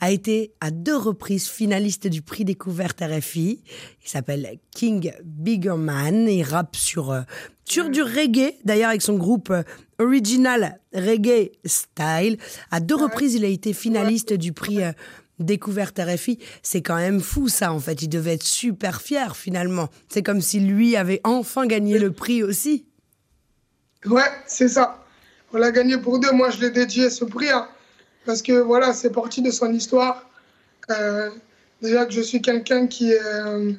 a 0.00 0.10
été 0.10 0.52
à 0.60 0.70
deux 0.70 0.96
reprises 0.96 1.48
finaliste 1.48 2.06
du 2.06 2.22
prix 2.22 2.44
découverte 2.44 3.00
RFI. 3.00 3.62
Il 4.04 4.08
s'appelle 4.08 4.58
King 4.70 5.12
Biggerman. 5.24 6.28
Il 6.28 6.42
rappe 6.42 6.76
sur, 6.76 7.10
euh, 7.10 7.20
sur 7.64 7.90
du 7.90 8.02
reggae, 8.02 8.54
d'ailleurs 8.64 8.90
avec 8.90 9.02
son 9.02 9.16
groupe 9.16 9.50
euh, 9.50 9.62
Original 9.98 10.80
Reggae 10.94 11.50
Style. 11.64 12.38
À 12.70 12.80
deux 12.80 12.96
reprises, 12.96 13.34
il 13.34 13.44
a 13.44 13.48
été 13.48 13.72
finaliste 13.72 14.32
du 14.32 14.52
prix 14.52 14.82
euh, 14.82 14.92
découverte 15.38 15.98
RFI. 15.98 16.38
C'est 16.62 16.82
quand 16.82 16.96
même 16.96 17.20
fou 17.20 17.48
ça 17.48 17.72
en 17.72 17.80
fait. 17.80 18.02
Il 18.02 18.08
devait 18.08 18.34
être 18.34 18.44
super 18.44 19.00
fier 19.00 19.36
finalement. 19.36 19.88
C'est 20.08 20.22
comme 20.22 20.40
si 20.40 20.60
lui 20.60 20.96
avait 20.96 21.20
enfin 21.24 21.66
gagné 21.66 21.98
le 21.98 22.12
prix 22.12 22.42
aussi. 22.42 22.86
Ouais, 24.06 24.30
c'est 24.46 24.68
ça. 24.68 25.04
On 25.52 25.58
l'a 25.58 25.72
gagné 25.72 25.98
pour 25.98 26.18
deux. 26.18 26.32
Moi, 26.32 26.50
je 26.50 26.60
l'ai 26.60 26.70
dédié 26.70 27.10
ce 27.10 27.24
prix. 27.24 27.50
Hein 27.50 27.68
parce 28.30 28.42
que 28.42 28.52
voilà, 28.52 28.92
c'est 28.92 29.10
parti 29.10 29.42
de 29.42 29.50
son 29.50 29.72
histoire. 29.72 30.24
Euh, 30.88 31.30
déjà 31.82 32.06
que 32.06 32.12
je 32.12 32.20
suis 32.20 32.40
quelqu'un 32.40 32.86
qui 32.86 33.12
euh, 33.12 33.72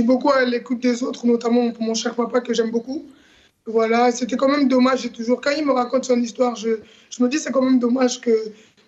beaucoup 0.00 0.28
à 0.28 0.44
l'écoute 0.44 0.80
des 0.80 1.02
autres, 1.02 1.26
notamment 1.26 1.70
pour 1.70 1.82
mon 1.82 1.94
cher 1.94 2.14
papa 2.14 2.42
que 2.42 2.52
j'aime 2.52 2.70
beaucoup. 2.70 3.06
Voilà, 3.64 4.12
c'était 4.12 4.36
quand 4.36 4.50
même 4.50 4.68
dommage. 4.68 5.10
toujours, 5.12 5.40
quand 5.40 5.52
il 5.56 5.64
me 5.64 5.72
raconte 5.72 6.04
son 6.04 6.20
histoire, 6.20 6.54
je, 6.54 6.80
je 7.08 7.22
me 7.22 7.30
dis 7.30 7.38
c'est 7.38 7.50
quand 7.50 7.62
même 7.62 7.78
dommage 7.78 8.20
que 8.20 8.36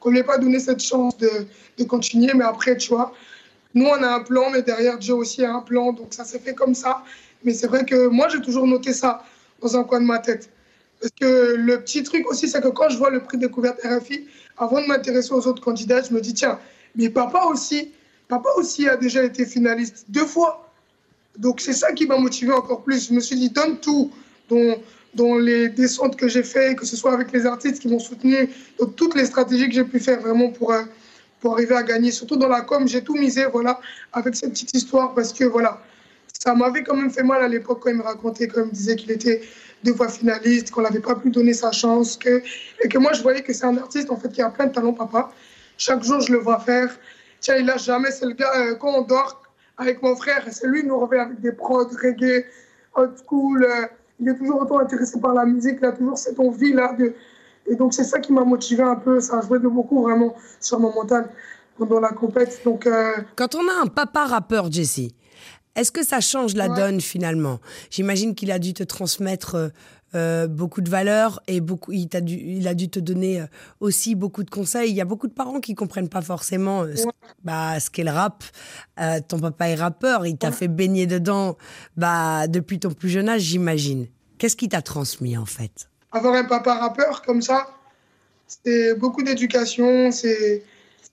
qu'on 0.01 0.11
lui 0.11 0.19
ait 0.19 0.23
pas 0.23 0.37
donné 0.37 0.59
cette 0.61 0.83
chance 0.83 1.17
de, 1.17 1.31
de, 1.79 1.85
continuer. 1.85 2.35
Mais 2.35 2.45
après, 2.45 2.77
tu 2.77 2.91
vois, 2.91 3.15
nous 3.73 3.87
on 3.87 4.03
a 4.03 4.17
un 4.17 4.21
plan, 4.21 4.51
mais 4.51 4.61
derrière 4.61 4.99
Dieu 4.99 5.15
aussi 5.15 5.43
a 5.47 5.55
un 5.55 5.63
plan, 5.63 5.95
donc 5.95 6.09
ça 6.13 6.25
s'est 6.25 6.41
fait 6.41 6.55
comme 6.55 6.75
ça. 6.75 7.03
Mais 7.43 7.55
c'est 7.55 7.69
vrai 7.69 7.87
que 7.87 8.09
moi 8.09 8.29
j'ai 8.29 8.43
toujours 8.43 8.67
noté 8.67 8.93
ça 8.93 9.25
dans 9.63 9.79
un 9.79 9.85
coin 9.85 10.03
de 10.03 10.07
ma 10.07 10.19
tête. 10.19 10.51
Parce 11.05 11.13
que 11.21 11.55
le 11.57 11.83
petit 11.83 12.03
truc 12.03 12.27
aussi, 12.31 12.49
c'est 12.49 12.63
que 12.63 12.69
quand 12.69 12.89
je 12.89 12.97
vois 12.97 13.11
le 13.11 13.23
prix 13.23 13.37
découverte 13.37 13.79
RFI, 13.85 14.27
avant 14.57 14.81
de 14.81 14.87
m'intéresser 14.87 15.35
aux 15.35 15.47
autres 15.47 15.63
candidats, 15.63 16.01
je 16.01 16.15
me 16.15 16.21
dis, 16.23 16.33
tiens, 16.33 16.59
mais 16.97 17.11
papa 17.11 17.43
aussi, 17.51 17.93
papa 18.27 18.49
aussi 18.57 18.89
a 18.89 18.97
déjà 18.97 19.23
été 19.23 19.45
finaliste 19.45 20.07
deux 20.09 20.25
fois. 20.25 20.73
Donc 21.37 21.61
c'est 21.61 21.75
ça 21.75 21.93
qui 21.93 22.07
m'a 22.07 22.17
motivé 22.17 22.53
encore 22.53 22.83
plus. 22.85 23.09
Je 23.09 23.13
me 23.13 23.21
suis 23.21 23.37
dit, 23.37 23.51
donne 23.51 23.79
tout. 23.81 24.13
Ton, 24.49 24.81
dans 25.13 25.37
les 25.37 25.69
descentes 25.69 26.17
que 26.17 26.27
j'ai 26.27 26.43
fait, 26.43 26.75
que 26.75 26.87
ce 26.87 26.97
soit 26.97 27.13
avec 27.13 27.33
les 27.33 27.45
artistes 27.45 27.81
qui 27.81 27.89
m'ont 27.89 27.99
soutenu, 27.99 28.49
donc 28.79 28.97
toutes 28.97 29.15
les 29.15 29.27
stratégies 29.27 29.69
que 29.69 29.75
j'ai 29.75 29.85
pu 29.85 30.01
faire 30.01 30.21
vraiment 30.21 30.53
pour, 30.53 30.73
euh, 30.73 30.85
pour 31.41 31.53
arriver 31.53 31.75
à 31.75 31.83
gagner. 31.83 32.13
Surtout 32.13 32.37
dans 32.37 32.49
la 32.49 32.63
com, 32.63 32.89
j'ai 32.89 33.05
tout 33.05 33.15
misé, 33.15 33.45
voilà, 33.53 33.79
avec 34.11 34.35
cette 34.37 34.53
petite 34.53 34.75
histoire 34.75 35.13
parce 35.13 35.35
que 35.35 35.45
voilà, 35.45 35.83
ça 36.33 36.55
m'avait 36.55 36.83
quand 36.83 36.97
même 36.97 37.11
fait 37.11 37.23
mal 37.23 37.43
à 37.43 37.49
l'époque 37.49 37.81
quand 37.83 37.91
il 37.91 37.97
me 37.97 38.03
racontait, 38.03 38.49
quand 38.49 38.63
il 38.63 38.69
me 38.69 38.73
disait 38.73 38.97
qu'il 38.97 39.11
était 39.11 39.43
deux 39.85 39.95
fois 39.95 40.09
finaliste, 40.09 40.71
qu'on 40.71 40.83
n'avait 40.83 41.01
pas 41.01 41.15
pu 41.15 41.31
donner 41.31 41.53
sa 41.53 41.71
chance, 41.71 42.17
que, 42.17 42.43
et 42.83 42.89
que 42.89 42.99
moi 42.99 43.13
je 43.13 43.23
voyais 43.23 43.43
que 43.43 43.53
c'est 43.53 43.67
un 43.67 43.77
artiste 43.77 44.11
en 44.11 44.17
fait 44.17 44.31
qui 44.31 44.43
a 44.43 44.51
plein 44.51 44.67
de 44.67 44.73
talent, 44.73 44.93
papa. 44.93 45.31
Chaque 45.77 46.03
jour 46.03 46.21
je 46.21 46.33
le 46.33 46.39
vois 46.39 46.59
faire. 46.59 46.91
Tiens, 47.41 47.57
il 47.57 47.67
lâche 47.67 47.85
jamais, 47.85 48.09
gars, 48.39 48.75
quand 48.81 48.93
on 49.01 49.03
dort 49.03 49.45
avec 49.77 50.03
mon 50.03 50.15
frère, 50.17 50.45
c'est 50.51 50.67
lui 50.67 50.83
qui 50.83 50.87
nous 50.87 50.99
revient 50.99 51.21
avec 51.21 51.41
des 51.41 51.53
prods, 51.53 51.89
reggae, 52.03 52.45
old 52.95 53.13
school. 53.25 53.65
Euh, 53.65 53.87
il 54.21 54.29
est 54.29 54.37
toujours 54.37 54.63
autant 54.63 54.79
intéressé 54.79 55.21
par 55.21 55.35
la 55.35 55.45
musique, 55.45 55.79
il 55.81 55.85
a 55.85 55.93
toujours 55.93 56.17
cette 56.17 56.39
envie-là. 56.39 56.95
De... 56.99 57.15
Et 57.67 57.75
donc, 57.75 57.93
c'est 57.93 58.05
ça 58.05 58.21
qui 58.21 58.33
m'a 58.33 58.45
motivé 58.45 58.83
un 58.83 58.97
peu. 58.97 59.21
Ça 59.21 59.39
a 59.39 59.41
joué 59.43 59.59
de 59.59 59.69
beaucoup 59.69 60.03
vraiment 60.03 60.37
sur 60.61 60.79
mon 60.79 60.95
mental 60.95 61.29
pendant 61.77 62.01
la 62.01 62.11
compète. 62.11 62.61
Donc, 62.65 62.87
euh, 62.87 63.15
Quand 63.37 63.55
on 63.57 63.69
a 63.69 63.83
un 63.83 63.87
papa 63.87 64.27
rappeur, 64.27 64.71
Jesse, 64.71 65.09
est-ce 65.77 65.93
que 65.93 66.05
ça 66.05 66.21
change 66.21 66.55
la 66.55 66.69
Ouais. 66.69 66.77
donne 66.77 67.01
finalement? 67.01 67.61
J'imagine 67.91 68.35
qu'il 68.35 68.51
a 68.51 68.59
dû 68.59 68.75
te 68.75 68.83
transmettre 68.83 69.55
euh, 69.57 69.69
euh, 70.15 70.47
beaucoup 70.47 70.81
de 70.81 70.89
valeurs 70.89 71.41
et 71.49 71.61
beaucoup, 71.61 71.91
il, 71.91 72.09
t'a 72.09 72.21
dû, 72.21 72.37
il 72.37 72.69
a 72.69 72.75
dû 72.75 72.89
te 72.89 73.01
donner 73.01 73.41
euh, 73.41 73.47
aussi 73.81 74.15
beaucoup 74.15 74.45
de 74.45 74.51
conseils. 74.51 74.91
Il 74.91 74.95
y 74.95 75.01
a 75.01 75.05
beaucoup 75.05 75.27
de 75.27 75.33
parents 75.33 75.59
qui 75.59 75.75
comprennent 75.75 76.09
pas 76.09 76.23
forcément 76.23 76.83
euh, 76.85 76.95
ce, 76.95 77.05
Ouais. 77.07 77.13
bah, 77.43 77.81
ce 77.81 77.91
qu'est 77.91 78.05
le 78.05 78.13
rap. 78.13 78.45
Ton 79.29 79.41
papa 79.41 79.69
est 79.71 79.75
rappeur, 79.75 80.25
il 80.27 80.37
t'a 80.39 80.53
fait 80.53 80.69
baigner 80.69 81.07
dedans 81.07 81.57
bah, 81.97 82.47
depuis 82.47 82.79
ton 82.79 82.91
plus 82.93 83.09
jeune 83.09 83.29
âge, 83.29 83.41
j'imagine. 83.43 84.07
Qu'est-ce 84.39 84.55
qu'il 84.57 84.69
t'a 84.69 84.83
transmis 84.83 85.37
en 85.37 85.47
fait? 85.47 85.89
Avoir 86.13 86.35
un 86.35 86.45
papa 86.45 86.75
rappeur 86.75 87.23
comme 87.23 87.43
ça, 87.43 87.67
c'est 88.47 88.95
beaucoup 88.95 89.25
d'éducation, 89.25 90.13
c'est 90.13 90.63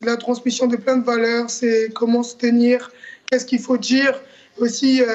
la 0.02 0.16
transmission 0.18 0.68
de 0.68 0.76
plein 0.76 0.98
de 0.98 1.04
valeurs, 1.06 1.50
c'est 1.50 1.90
comment 1.96 2.22
se 2.22 2.36
tenir, 2.36 2.92
qu'est-ce 3.32 3.46
qu'il 3.48 3.60
faut 3.60 3.78
dire. 3.78 4.20
Aussi, 4.62 5.02
euh, 5.02 5.08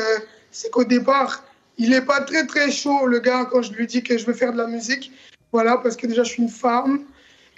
c'est 0.50 0.70
qu'au 0.70 0.84
départ, 0.84 1.44
il 1.78 1.90
n'est 1.90 2.00
pas 2.00 2.20
très 2.20 2.44
très 2.46 2.70
chaud, 2.70 3.06
le 3.06 3.20
gars, 3.20 3.46
quand 3.50 3.62
je 3.62 3.72
lui 3.72 3.86
dis 3.86 4.02
que 4.02 4.18
je 4.18 4.26
veux 4.26 4.32
faire 4.32 4.52
de 4.52 4.58
la 4.58 4.66
musique. 4.66 5.12
Voilà, 5.52 5.78
parce 5.78 5.96
que 5.96 6.06
déjà, 6.06 6.24
je 6.24 6.30
suis 6.30 6.42
une 6.42 6.48
femme. 6.48 7.04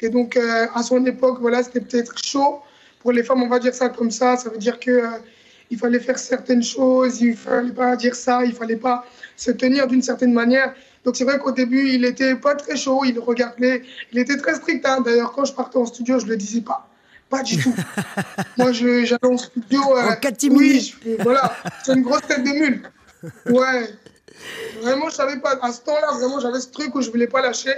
Et 0.01 0.11
donc, 0.11 0.37
euh, 0.37 0.67
à 0.75 0.83
son 0.83 1.05
époque, 1.07 1.39
voilà, 1.41 1.63
c'était 1.63 1.81
peut-être 1.81 2.15
chaud. 2.23 2.61
Pour 3.01 3.13
les 3.13 3.23
femmes, 3.23 3.43
on 3.43 3.49
va 3.49 3.59
dire 3.59 3.75
ça 3.75 3.89
comme 3.89 4.11
ça. 4.11 4.37
Ça 4.37 4.51
veut 4.51 4.59
dire 4.59 4.79
que 4.79 4.91
euh, 4.91 5.07
il 5.71 5.79
fallait 5.79 6.01
faire 6.01 6.19
certaines 6.19 6.63
choses, 6.63 7.21
il 7.21 7.37
fallait 7.37 7.73
pas 7.73 7.97
dire 7.97 8.15
ça, 8.15 8.45
il 8.45 8.53
fallait 8.53 8.77
pas 8.77 9.07
se 9.37 9.51
tenir 9.51 9.87
d'une 9.87 10.03
certaine 10.03 10.33
manière. 10.33 10.75
Donc 11.05 11.17
c'est 11.17 11.25
vrai 11.25 11.39
qu'au 11.39 11.53
début, 11.53 11.89
il 11.91 12.05
était 12.05 12.35
pas 12.35 12.55
très 12.55 12.77
chaud, 12.77 13.03
il 13.05 13.19
regardait, 13.19 13.83
il 14.13 14.19
était 14.19 14.37
très 14.37 14.55
strict. 14.55 14.85
hein. 14.87 15.01
D'ailleurs, 15.01 15.33
quand 15.33 15.45
je 15.45 15.53
partais 15.53 15.79
en 15.79 15.87
studio, 15.87 16.19
je 16.19 16.27
le 16.27 16.37
disais 16.37 16.61
pas. 16.61 16.88
Pas 17.31 17.43
du 17.43 17.59
tout. 17.63 17.75
Moi, 18.57 18.73
j'allais 18.73 19.17
en 19.23 19.37
studio. 19.37 19.81
euh, 19.97 20.11
En 20.13 20.17
catimini. 20.17 20.59
Oui, 20.61 20.95
je- 21.19 21.23
voilà, 21.23 21.55
c'est 21.85 21.93
une 21.95 22.03
grosse 22.03 22.23
tête 22.23 22.43
de 22.43 22.51
mule. 22.51 22.83
Ouais. 23.47 23.91
Vraiment, 24.83 25.09
je 25.11 25.15
savais 25.17 25.39
pas. 25.39 25.59
À 25.61 25.73
ce 25.73 25.81
temps-là, 25.83 26.13
vraiment, 26.19 26.41
j'avais 26.41 26.61
ce 26.61 26.69
truc 26.69 26.95
où 26.95 27.03
je 27.03 27.11
voulais 27.11 27.27
pas 27.27 27.43
lâcher. 27.43 27.75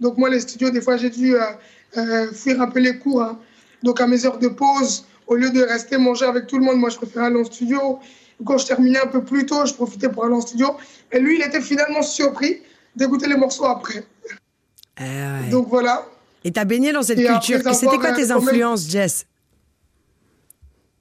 Donc 0.00 0.16
moi, 0.16 0.30
les 0.30 0.40
studios, 0.40 0.70
des 0.70 0.80
fois, 0.80 0.96
j'ai 0.96 1.10
dû 1.10 1.34
euh, 1.34 1.40
euh, 1.98 2.32
fuir 2.32 2.60
un 2.62 2.68
peu 2.68 2.80
les 2.80 2.98
cours. 2.98 3.22
hein. 3.22 3.38
Donc 3.82 4.00
à 4.00 4.06
mes 4.06 4.24
heures 4.24 4.38
de 4.38 4.48
pause, 4.48 5.04
au 5.26 5.34
lieu 5.34 5.50
de 5.50 5.62
rester 5.62 5.98
manger 5.98 6.24
avec 6.26 6.46
tout 6.46 6.58
le 6.58 6.64
monde, 6.64 6.78
moi, 6.78 6.88
je 6.90 6.96
préférais 6.96 7.26
aller 7.26 7.40
en 7.40 7.44
studio. 7.44 7.98
Quand 8.46 8.58
je 8.58 8.66
terminais 8.66 8.98
un 9.00 9.06
peu 9.06 9.22
plus 9.22 9.44
tôt, 9.46 9.64
je 9.66 9.74
profitais 9.74 10.08
pour 10.08 10.24
aller 10.24 10.34
en 10.34 10.40
studio. 10.40 10.76
Et 11.12 11.18
lui, 11.20 11.36
il 11.38 11.42
était 11.42 11.60
finalement 11.60 12.02
surpris 12.02 12.62
d'écouter 12.96 13.26
les 13.28 13.36
morceaux 13.36 13.66
après. 13.66 14.04
Eh 14.98 15.02
ouais. 15.02 15.48
Donc 15.50 15.68
voilà. 15.68 16.06
Et 16.44 16.52
t'as 16.52 16.64
baigné 16.64 16.92
dans 16.92 17.02
cette 17.02 17.18
Et 17.18 17.24
culture. 17.24 17.60
C'était 17.74 17.96
quoi 17.96 18.12
tes 18.12 18.30
influences, 18.30 18.88
Jess? 18.88 19.26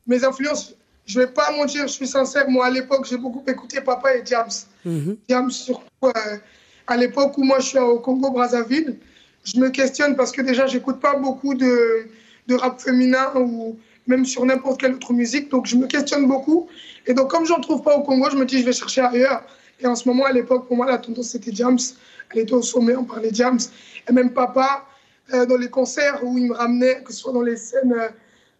Mes 0.07 0.23
influences, 0.23 0.73
je 1.05 1.19
vais 1.19 1.27
pas 1.27 1.51
mentir, 1.51 1.83
je 1.83 1.93
suis 1.93 2.07
sincère. 2.07 2.49
Moi, 2.49 2.65
à 2.65 2.69
l'époque, 2.69 3.05
j'ai 3.09 3.17
beaucoup 3.17 3.43
écouté 3.47 3.81
Papa 3.81 4.15
et 4.15 4.23
James. 4.25 4.51
Mhm. 4.85 5.17
James, 5.29 5.51
surtout 5.51 5.85
euh, 6.03 6.37
à 6.87 6.97
l'époque 6.97 7.37
où 7.37 7.43
moi 7.43 7.59
je 7.59 7.67
suis 7.67 7.79
au 7.79 7.99
Congo-Brazzaville, 7.99 8.97
je 9.43 9.59
me 9.59 9.69
questionne 9.69 10.15
parce 10.15 10.31
que 10.31 10.41
déjà, 10.41 10.65
j'écoute 10.67 10.99
pas 10.99 11.15
beaucoup 11.15 11.53
de, 11.53 12.07
de 12.47 12.55
rap 12.55 12.79
féminin 12.79 13.31
ou 13.35 13.77
même 14.07 14.25
sur 14.25 14.45
n'importe 14.45 14.79
quelle 14.79 14.93
autre 14.93 15.13
musique. 15.13 15.49
Donc, 15.49 15.65
je 15.65 15.75
me 15.75 15.87
questionne 15.87 16.27
beaucoup. 16.27 16.67
Et 17.05 17.13
donc, 17.13 17.29
comme 17.29 17.45
j'en 17.45 17.59
trouve 17.59 17.81
pas 17.81 17.95
au 17.97 18.03
Congo, 18.03 18.29
je 18.31 18.37
me 18.37 18.45
dis, 18.45 18.59
je 18.59 18.65
vais 18.65 18.73
chercher 18.73 19.01
ailleurs. 19.01 19.43
Et 19.79 19.87
en 19.87 19.95
ce 19.95 20.07
moment, 20.07 20.25
à 20.25 20.31
l'époque, 20.31 20.67
pour 20.67 20.77
moi, 20.77 20.85
la 20.85 20.97
tendance, 20.97 21.27
c'était 21.27 21.51
James. 21.53 21.79
Elle 22.31 22.39
était 22.39 22.53
au 22.53 22.61
sommet, 22.61 22.95
on 22.95 23.03
parlait 23.03 23.29
James. 23.33 23.59
Et 24.09 24.13
même 24.13 24.31
Papa, 24.31 24.85
dans 25.31 25.57
les 25.57 25.69
concerts 25.69 26.19
où 26.23 26.37
il 26.37 26.47
me 26.47 26.53
ramenait, 26.53 27.01
que 27.03 27.13
ce 27.13 27.19
soit 27.19 27.33
dans 27.33 27.41
les 27.41 27.57
scènes, 27.57 27.93
euh, 27.93 28.09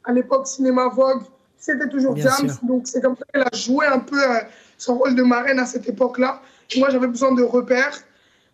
à 0.06 0.12
l'époque, 0.12 0.48
Cinéma 0.48 0.88
Vogue, 0.90 1.24
c'était 1.58 1.88
toujours 1.90 2.14
Bien 2.14 2.30
James. 2.38 2.50
sûr. 2.50 2.60
Donc, 2.64 2.88
c'est 2.88 3.02
comme 3.02 3.16
ça 3.16 3.24
qu'elle 3.32 3.44
a 3.44 3.56
joué 3.56 3.86
un 3.86 4.00
peu 4.00 4.22
euh, 4.22 4.40
son 4.78 4.98
rôle 4.98 5.16
de 5.16 5.24
marraine 5.24 5.60
à 5.60 5.66
cette 5.66 5.88
époque-là. 5.88 6.42
Moi, 6.78 6.90
j'avais 6.90 7.08
besoin 7.08 7.34
de 7.34 7.44
repères, 7.44 7.98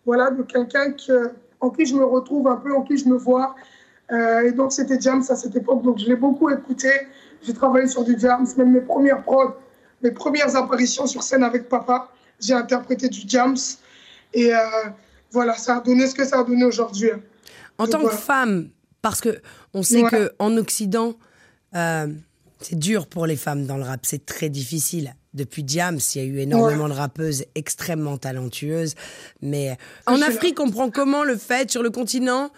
voilà, 0.06 0.30
de 0.30 0.42
quelqu'un 0.42 0.94
euh, 1.08 1.28
en 1.60 1.70
qui 1.70 1.86
je 1.86 1.94
me 1.94 2.04
retrouve 2.04 2.46
un 2.48 2.56
peu, 2.56 2.74
en 2.74 2.82
qui 2.82 2.96
je 2.96 3.08
me 3.08 3.16
vois. 3.16 3.54
Euh, 4.12 4.42
et 4.46 4.52
donc, 4.52 4.72
c'était 4.72 5.00
James 5.00 5.22
à 5.28 5.36
cette 5.36 5.56
époque. 5.56 5.82
Donc, 5.82 5.98
je 5.98 6.06
l'ai 6.06 6.16
beaucoup 6.16 6.50
écouté. 6.50 6.90
J'ai 7.42 7.54
travaillé 7.54 7.86
sur 7.86 8.04
du 8.04 8.16
James, 8.18 8.46
même 8.56 8.72
mes 8.72 8.80
premières 8.80 9.22
prods, 9.22 9.54
mes 10.02 10.10
premières 10.10 10.54
apparitions 10.56 11.06
sur 11.06 11.22
scène 11.22 11.42
avec 11.44 11.68
papa. 11.68 12.08
J'ai 12.40 12.54
interprété 12.54 13.08
du 13.08 13.22
James. 13.26 13.56
Et 14.34 14.54
euh, 14.54 14.58
voilà, 15.32 15.54
ça 15.54 15.76
a 15.76 15.80
donné 15.80 16.06
ce 16.06 16.14
que 16.14 16.24
ça 16.24 16.40
a 16.40 16.44
donné 16.44 16.64
aujourd'hui. 16.64 17.10
hein. 17.10 17.20
En 17.80 17.86
tant 17.86 18.02
que 18.04 18.14
femme, 18.14 18.70
parce 19.02 19.20
que 19.20 19.40
on 19.74 19.82
sait 19.82 20.02
Ouais. 20.02 20.10
que 20.10 20.32
en 20.38 20.56
Occident, 20.56 21.14
euh, 21.74 22.08
c'est 22.60 22.78
dur 22.78 23.06
pour 23.06 23.26
les 23.26 23.36
femmes 23.36 23.66
dans 23.66 23.76
le 23.76 23.84
rap, 23.84 24.00
c'est 24.04 24.24
très 24.26 24.48
difficile. 24.50 25.14
Depuis 25.32 25.64
Jams, 25.66 25.98
il 26.14 26.18
y 26.20 26.24
a 26.24 26.26
eu 26.26 26.38
énormément 26.40 26.88
de 26.88 26.92
rappeuses 26.92 27.44
extrêmement 27.54 28.18
talentueuses, 28.18 28.94
mais 29.40 29.76
en 30.06 30.16
je 30.16 30.22
Afrique, 30.24 30.58
on 30.60 30.70
prend 30.70 30.90
comment 30.90 31.22
le 31.24 31.36
fait 31.36 31.70
sur 31.70 31.82
le 31.82 31.90
continent? 31.90 32.50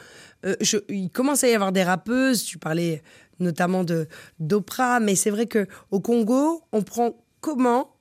Euh, 0.46 0.56
je- 0.60 0.78
Il 0.88 1.10
commence 1.10 1.44
à 1.44 1.48
y 1.48 1.54
avoir 1.54 1.70
des 1.72 1.82
rappeuses. 1.84 2.42
Tu 2.44 2.58
parlais 2.58 3.02
notamment 3.38 3.84
de 3.84 4.08
d'Oprah, 4.40 5.00
mais 5.00 5.14
c'est 5.16 5.30
vrai 5.30 5.46
que 5.46 5.66
au 5.90 6.00
Congo, 6.00 6.62
on 6.72 6.82
prend 6.82 7.14
comment 7.40 7.94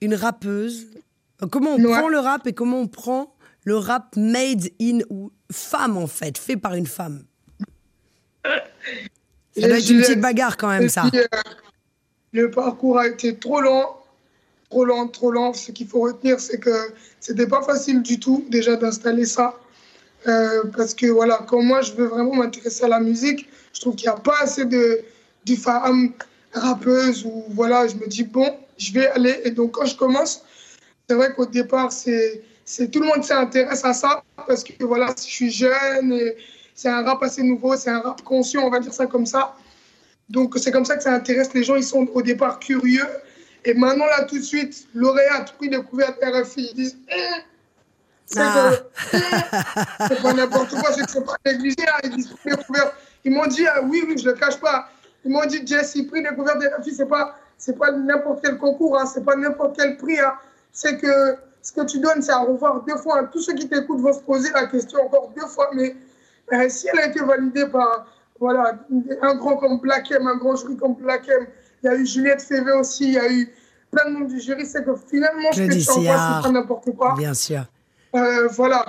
une 0.00 0.14
rappeuse? 0.14 0.86
Euh, 1.42 1.46
Comment 1.46 1.70
on 1.74 1.84
Ouais. 1.84 1.98
prend 1.98 2.08
le 2.08 2.18
rap 2.18 2.46
et 2.46 2.52
comment 2.52 2.80
on 2.80 2.86
prend 2.88 3.34
le 3.68 3.76
rap 3.76 4.16
made 4.16 4.70
in 4.80 5.00
ou 5.10 5.30
femme 5.52 5.98
en 5.98 6.06
fait, 6.06 6.38
fait 6.38 6.56
par 6.56 6.74
une 6.74 6.86
femme. 6.86 7.24
Ça 8.42 9.68
doit 9.68 9.78
être 9.78 9.90
une 9.90 10.00
petite 10.00 10.20
bagarre 10.20 10.56
quand 10.56 10.68
même 10.68 10.88
ça. 10.88 11.04
puis, 11.10 11.20
euh, 11.20 11.26
le 12.32 12.50
parcours 12.50 12.98
a 12.98 13.08
été 13.08 13.36
trop 13.36 13.60
lent, 13.60 14.02
trop 14.70 14.86
lent, 14.86 15.08
trop 15.08 15.30
lent. 15.30 15.52
Ce 15.52 15.70
qu'il 15.72 15.86
faut 15.86 16.00
retenir, 16.00 16.40
c'est 16.40 16.58
que 16.58 16.94
c'était 17.20 17.46
pas 17.46 17.60
facile 17.60 18.00
du 18.00 18.18
tout 18.18 18.46
déjà 18.48 18.76
d'installer 18.76 19.26
ça. 19.26 19.54
Euh, 20.26 20.64
parce 20.74 20.94
que 20.94 21.06
voilà, 21.06 21.44
quand 21.46 21.60
moi 21.60 21.82
je 21.82 21.92
veux 21.92 22.06
vraiment 22.06 22.36
m'intéresser 22.36 22.84
à 22.84 22.88
la 22.88 23.00
musique, 23.00 23.50
je 23.74 23.80
trouve 23.80 23.96
qu'il 23.96 24.08
n'y 24.08 24.16
a 24.16 24.18
pas 24.18 24.36
assez 24.40 24.64
de, 24.64 25.02
de 25.44 25.54
femmes 25.56 26.14
rappeuses 26.54 27.22
ou 27.26 27.44
voilà, 27.50 27.86
je 27.86 27.96
me 27.96 28.06
dis 28.06 28.24
bon, 28.24 28.50
je 28.78 28.92
vais 28.94 29.08
aller. 29.08 29.42
Et 29.44 29.50
donc 29.50 29.72
quand 29.72 29.84
je 29.84 29.96
commence, 29.96 30.42
c'est 31.06 31.16
vrai 31.16 31.34
qu'au 31.34 31.46
départ, 31.46 31.92
c'est, 31.92 32.42
c'est 32.70 32.90
tout 32.90 33.00
le 33.00 33.06
monde 33.06 33.24
s'intéresse 33.24 33.82
à 33.82 33.94
ça 33.94 34.22
parce 34.46 34.62
que 34.62 34.84
voilà, 34.84 35.14
je 35.16 35.22
suis 35.22 35.50
jeune 35.50 36.12
et 36.12 36.36
c'est 36.74 36.90
un 36.90 37.02
rap 37.02 37.22
assez 37.22 37.42
nouveau, 37.42 37.74
c'est 37.76 37.88
un 37.88 38.00
rap 38.00 38.20
conscient, 38.22 38.62
on 38.62 38.68
va 38.70 38.78
dire 38.78 38.92
ça 38.92 39.06
comme 39.06 39.24
ça. 39.24 39.54
Donc 40.28 40.52
c'est 40.58 40.70
comme 40.70 40.84
ça 40.84 40.98
que 40.98 41.02
ça 41.02 41.14
intéresse 41.14 41.54
les 41.54 41.64
gens, 41.64 41.76
ils 41.76 41.82
sont 41.82 42.06
au 42.12 42.20
départ 42.20 42.58
curieux. 42.58 43.08
Et 43.64 43.72
maintenant, 43.72 44.04
là, 44.04 44.24
tout 44.24 44.36
de 44.36 44.42
suite, 44.42 44.86
lauréat, 44.94 45.46
prix 45.56 45.70
découverte 45.70 46.18
RFI, 46.22 46.68
ils 46.72 46.74
disent 46.76 46.98
Eh, 47.08 47.16
c'est 48.26 48.38
Ah. 48.42 48.70
eh, 49.14 49.18
c'est 50.06 50.22
pas 50.22 50.34
n'importe 50.34 50.70
quoi, 50.78 50.92
c'est 50.92 51.08
c'est 51.08 51.24
pas 51.24 51.36
négligé. 51.46 51.76
hein. 51.88 52.00
Ils 52.04 52.10
disent 52.16 52.28
prix 52.28 52.50
découverte. 52.54 52.92
Ils 53.24 53.32
m'ont 53.32 53.46
dit, 53.46 53.66
ah, 53.66 53.80
oui, 53.82 54.04
oui, 54.06 54.18
je 54.18 54.26
le 54.28 54.34
cache 54.34 54.60
pas. 54.60 54.90
Ils 55.24 55.30
m'ont 55.32 55.46
dit, 55.46 55.66
Jesse, 55.66 55.96
prix 56.10 56.22
découverte 56.22 56.58
RFI, 56.78 56.94
c'est 56.94 57.06
pas, 57.08 57.34
c'est 57.56 57.78
pas 57.78 57.90
n'importe 57.92 58.44
quel 58.44 58.58
concours, 58.58 58.98
hein, 59.00 59.06
c'est 59.06 59.24
pas 59.24 59.36
n'importe 59.36 59.74
quel 59.78 59.96
prix. 59.96 60.20
hein. 60.20 60.34
C'est 60.70 60.98
que 60.98 61.34
ce 61.68 61.72
que 61.74 61.84
tu 61.84 61.98
donnes, 61.98 62.22
c'est 62.22 62.32
à 62.32 62.38
revoir 62.38 62.82
deux 62.84 62.96
fois. 62.96 63.24
Tous 63.24 63.42
ceux 63.42 63.52
qui 63.52 63.68
t'écoutent 63.68 64.00
vont 64.00 64.12
se 64.14 64.20
poser 64.20 64.50
la 64.54 64.66
question 64.68 65.04
encore 65.04 65.30
deux 65.36 65.46
fois, 65.46 65.68
mais 65.74 65.94
euh, 66.54 66.66
si 66.70 66.88
elle 66.88 66.98
a 66.98 67.06
été 67.08 67.20
validée 67.20 67.66
par 67.66 68.06
voilà, 68.40 68.78
un 69.20 69.34
grand 69.34 69.56
comme 69.58 69.78
Black 69.78 70.10
M, 70.10 70.26
un 70.26 70.36
grand 70.36 70.56
jury 70.56 70.78
comme 70.78 70.94
Black 70.94 71.28
M, 71.28 71.46
il 71.82 71.86
y 71.86 71.88
a 71.90 71.94
eu 71.94 72.06
Juliette 72.06 72.40
Févé 72.40 72.72
aussi, 72.72 73.04
il 73.04 73.12
y 73.12 73.18
a 73.18 73.30
eu 73.30 73.52
plein 73.90 74.08
de 74.08 74.16
monde 74.16 74.28
du 74.28 74.40
jury, 74.40 74.64
c'est 74.64 74.82
que 74.82 74.94
finalement, 75.10 75.52
ce 75.52 75.60
que 75.60 75.84
tu 75.84 75.90
envoies, 75.90 76.36
c'est 76.36 76.42
pas 76.42 76.52
n'importe 76.52 76.96
quoi. 76.96 77.14
Bien 77.18 77.34
sûr. 77.34 77.66
Euh, 78.14 78.48
voilà, 78.48 78.86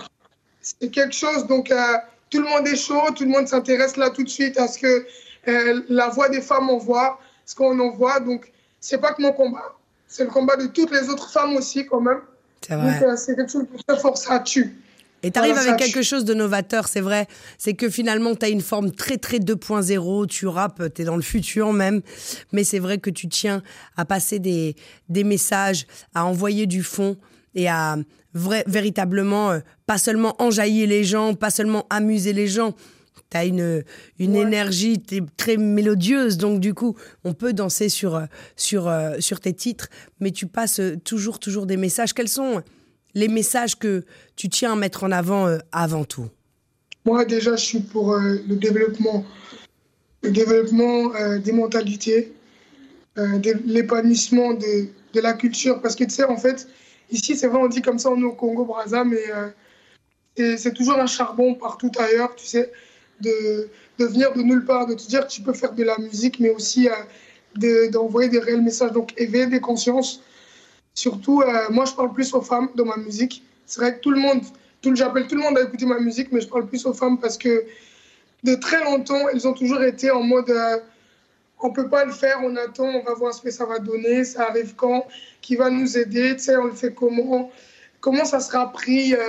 c'est 0.62 0.90
quelque 0.90 1.14
chose. 1.14 1.48
Donc, 1.48 1.72
euh, 1.72 1.76
tout 2.30 2.42
le 2.42 2.48
monde 2.48 2.66
est 2.66 2.78
chaud, 2.78 3.12
tout 3.14 3.26
le 3.26 3.32
monde 3.32 3.48
s'intéresse 3.50 3.98
là 3.98 4.10
tout 4.10 4.24
de 4.24 4.30
suite 4.30 4.58
à 4.58 4.70
ce 4.70 4.80
que 4.80 5.06
la 5.90 6.08
voix 6.08 6.30
des 6.30 6.42
femmes 6.42 6.70
envoie, 6.70 7.20
ce 7.46 7.56
qu'on 7.56 7.78
envoie. 7.80 8.22
Donc, 8.22 8.54
c'est 8.80 9.00
pas 9.00 9.12
que 9.12 9.22
mon 9.22 9.34
combat, 9.34 9.76
c'est 10.08 10.24
le 10.24 10.30
combat 10.30 10.56
de 10.56 10.68
toutes 10.68 10.92
les 10.92 11.10
autres 11.10 11.30
femmes 11.30 11.58
aussi, 11.58 11.86
quand 11.86 12.00
même. 12.00 12.22
C'est 12.66 12.76
vrai. 12.76 13.18
C'est 13.18 13.36
quelque 13.36 13.52
chose 13.52 13.66
de 13.72 13.84
très 13.88 14.00
fort, 14.00 14.18
ça 14.18 14.40
tue. 14.40 14.76
Et 15.22 15.32
tu 15.32 15.40
arrives 15.40 15.54
Voilà, 15.54 15.74
avec 15.74 15.86
quelque 15.86 16.02
chose 16.02 16.24
de 16.24 16.34
novateur, 16.34 16.88
c'est 16.88 17.02
vrai. 17.02 17.28
C'est 17.58 17.74
que 17.74 17.90
finalement, 17.90 18.36
tu 18.36 18.46
as 18.46 18.50
une 18.50 18.62
forme 18.62 18.92
très, 18.92 19.18
très 19.18 19.40
2.0. 19.40 20.28
Tu 20.28 20.48
rappes, 20.48 20.82
tu 20.94 21.02
es 21.02 21.06
dans 21.06 21.18
le 21.18 21.22
futur 21.22 21.74
même. 21.74 22.02
Mais 22.54 22.64
c'est 22.64 22.80
vrai 22.80 23.00
que 23.00 23.10
tu 23.10 23.28
tiens 23.28 23.62
à 23.98 24.06
passer 24.06 24.40
des, 24.40 24.76
des 25.10 25.24
messages, 25.26 25.88
à 26.16 26.26
envoyer 26.26 26.68
du 26.68 26.84
fond 26.84 27.18
et 27.56 27.68
à 27.68 27.98
vrai, 28.34 28.64
véritablement, 28.68 29.52
euh, 29.52 29.60
pas 29.86 29.98
seulement 29.98 30.42
enjailler 30.42 30.88
les 30.88 31.04
gens, 31.04 31.34
pas 31.34 31.50
seulement 31.50 31.86
amuser 31.90 32.32
les 32.34 32.48
gens. 32.48 32.74
Tu 33.32 33.38
as 33.38 33.46
une, 33.46 33.84
une 34.18 34.36
énergie 34.36 35.00
t'es 35.00 35.22
très 35.38 35.58
mélodieuse, 35.58 36.38
donc 36.38 36.60
du 36.60 36.74
coup, 36.74 36.96
on 37.24 37.34
peut 37.34 37.54
danser 37.54 37.88
sur, 37.90 38.16
euh, 38.16 38.26
sur, 38.56 38.88
euh, 38.88 39.18
sur 39.20 39.40
tes 39.40 39.54
titres, 39.54 39.88
mais 40.20 40.32
tu 40.32 40.48
passes 40.48 40.80
euh, 40.80 40.98
toujours, 40.98 41.38
toujours 41.40 41.68
des 41.68 41.78
messages. 41.78 42.14
Quels 42.14 42.28
sont 42.28 42.64
les 43.14 43.28
messages 43.28 43.76
que 43.78 44.04
tu 44.36 44.50
tiens 44.50 44.74
à 44.74 44.76
mettre 44.76 45.04
en 45.04 45.12
avant 45.12 45.48
euh, 45.48 45.60
avant 45.72 46.06
tout? 46.06 46.28
Moi, 47.06 47.26
déjà, 47.26 47.56
je 47.56 47.64
suis 47.64 47.80
pour 47.80 48.14
euh, 48.14 48.38
le 48.48 48.56
développement, 48.56 49.24
le 50.24 50.32
développement 50.32 51.14
euh, 51.16 51.38
des 51.40 51.52
mentalités, 51.52 52.34
de 53.16 53.52
l'épanouissement 53.66 54.54
de, 54.54 54.88
de 55.14 55.20
la 55.20 55.34
culture. 55.34 55.82
Parce 55.82 55.96
que, 55.96 56.06
tu 56.06 56.12
sais, 56.12 56.24
en 56.24 56.38
fait, 56.38 56.68
ici, 57.12 57.36
c'est 57.36 57.48
vrai, 57.48 57.60
on 57.62 57.68
dit 57.68 57.82
comme 57.82 58.00
ça, 58.00 58.10
on 58.12 58.20
est 58.22 58.24
au 58.24 58.32
Congo-Brazza, 58.32 59.04
mais 59.04 59.24
c'est 60.58 60.74
toujours 60.74 60.98
un 60.98 61.06
charbon 61.08 61.54
partout 61.56 61.92
ailleurs, 62.00 62.34
tu 62.38 62.46
sais, 62.46 62.72
de, 63.22 63.70
de 63.98 64.06
venir 64.06 64.34
de 64.34 64.42
nulle 64.42 64.66
part, 64.66 64.88
de 64.88 64.94
te 64.94 65.08
dire 65.08 65.26
que 65.28 65.32
tu 65.32 65.42
peux 65.42 65.54
faire 65.54 65.74
de 65.74 65.84
la 65.84 65.98
musique, 65.98 66.40
mais 66.40 66.50
aussi 66.50 66.90
euh, 66.90 66.94
de- 67.56 67.90
d'envoyer 67.92 68.30
des 68.30 68.40
réels 68.40 68.62
messages. 68.62 68.92
Donc, 68.92 69.14
éveiller 69.18 69.48
des 69.48 69.60
consciences. 69.60 70.22
Surtout, 70.94 71.42
euh, 71.42 71.70
moi, 71.70 71.86
je 71.86 71.94
parle 71.94 72.14
plus 72.14 72.34
aux 72.34 72.42
femmes 72.42 72.70
dans 72.76 72.86
ma 72.86 72.98
musique. 72.98 73.44
C'est 73.66 73.82
vrai 73.82 73.96
que 73.96 74.02
tout 74.02 74.12
le 74.12 74.20
monde, 74.20 74.42
j'appelle 74.94 75.28
tout 75.28 75.36
le 75.36 75.42
monde 75.42 75.58
à 75.58 75.64
écouter 75.64 75.86
ma 75.86 76.00
musique, 76.00 76.32
mais 76.32 76.42
je 76.42 76.48
parle 76.48 76.68
plus 76.68 76.86
aux 76.86 76.94
femmes 76.94 77.20
parce 77.20 77.38
que 77.38 77.66
de 78.44 78.56
très 78.56 78.84
longtemps, 78.84 79.28
elles 79.30 79.48
ont 79.48 79.54
toujours 79.54 79.84
été 79.84 80.10
en 80.12 80.24
mode 80.24 80.50
euh, 80.50 80.78
on 81.62 81.72
peut 81.72 81.90
pas 81.90 82.06
le 82.06 82.12
faire, 82.12 82.40
on 82.44 82.56
attend, 82.56 82.86
on 82.86 83.04
va 83.04 83.14
voir 83.14 83.34
ce 83.34 83.42
que 83.42 83.52
ça 83.52 83.66
va 83.66 83.80
donner, 83.80 84.24
ça 84.24 84.48
arrive 84.48 84.76
quand, 84.76 85.06
qui 85.42 85.56
va 85.56 85.70
nous 85.70 85.98
aider, 85.98 86.36
tu 86.38 86.44
sais, 86.44 86.56
on 86.56 86.66
le 86.66 86.72
fait 86.72 86.94
comment, 86.94 87.52
comment 88.00 88.26
ça 88.26 88.40
sera 88.40 88.72
pris 88.72 89.14
euh, 89.14 89.20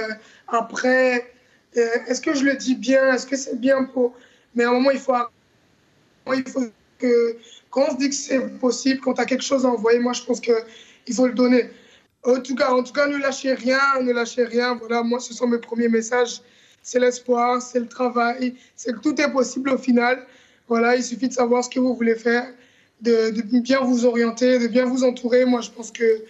après, 0.49 1.33
Euh, 1.77 1.89
est-ce 2.09 2.21
que 2.21 2.35
je 2.35 2.45
le 2.45 2.57
dis 2.57 2.75
bien, 2.75 3.13
est-ce 3.15 3.27
que 3.27 3.37
c'est 3.37 3.59
bien 3.61 3.85
pour? 3.85 4.15
Mais 4.55 4.65
à 4.65 4.71
un 4.71 4.73
moment, 4.73 4.91
il 4.91 4.99
faut, 4.99 5.15
il 6.35 6.49
faut 6.49 6.65
que 6.99 7.37
quand 7.71 7.87
on 7.89 7.93
se 7.93 7.97
dit 7.99 8.09
que 8.09 8.15
c'est 8.15 8.59
possible, 8.59 9.01
quand 9.01 9.15
tu 9.15 9.21
as 9.21 9.25
quelque 9.25 9.45
chose 9.45 9.65
à 9.65 9.69
envoyer, 9.69 10.01
moi 10.01 10.13
je 10.13 10.23
pense 10.23 10.41
qu'il 10.41 11.15
faut 11.15 11.27
le 11.27 11.35
donner. 11.35 11.71
En 12.25 12.41
tout 12.41 12.55
cas, 12.55 12.71
en 12.73 12.83
tout 12.83 12.93
cas, 12.93 13.07
ne 13.07 13.17
lâchez 13.17 13.55
rien, 13.55 13.81
ne 14.03 14.13
lâchez 14.13 14.45
rien. 14.45 14.75
Voilà, 14.75 15.03
moi, 15.03 15.21
ce 15.21 15.33
sont 15.33 15.47
mes 15.47 15.59
premiers 15.59 15.89
messages. 15.89 16.43
C'est 16.83 16.99
l'espoir, 16.99 17.63
c'est 17.63 17.81
le 17.81 17.89
travail, 17.89 18.55
c'est 18.75 18.93
que 18.95 19.01
tout 19.01 19.19
est 19.21 19.31
possible 19.31 19.71
au 19.71 19.79
final. 19.79 20.27
Voilà, 20.67 20.97
il 20.97 21.05
suffit 21.05 21.29
de 21.29 21.33
savoir 21.33 21.63
ce 21.65 21.71
que 21.71 21.79
vous 21.81 21.95
voulez 21.95 22.15
faire, 22.15 22.47
de, 23.01 23.31
de 23.31 23.61
bien 23.61 23.81
vous 23.81 24.05
orienter, 24.07 24.59
de 24.59 24.67
bien 24.67 24.87
vous 24.87 25.05
entourer. 25.05 25.45
Moi, 25.45 25.61
je 25.61 25.71
pense 25.71 25.91
que 25.91 26.23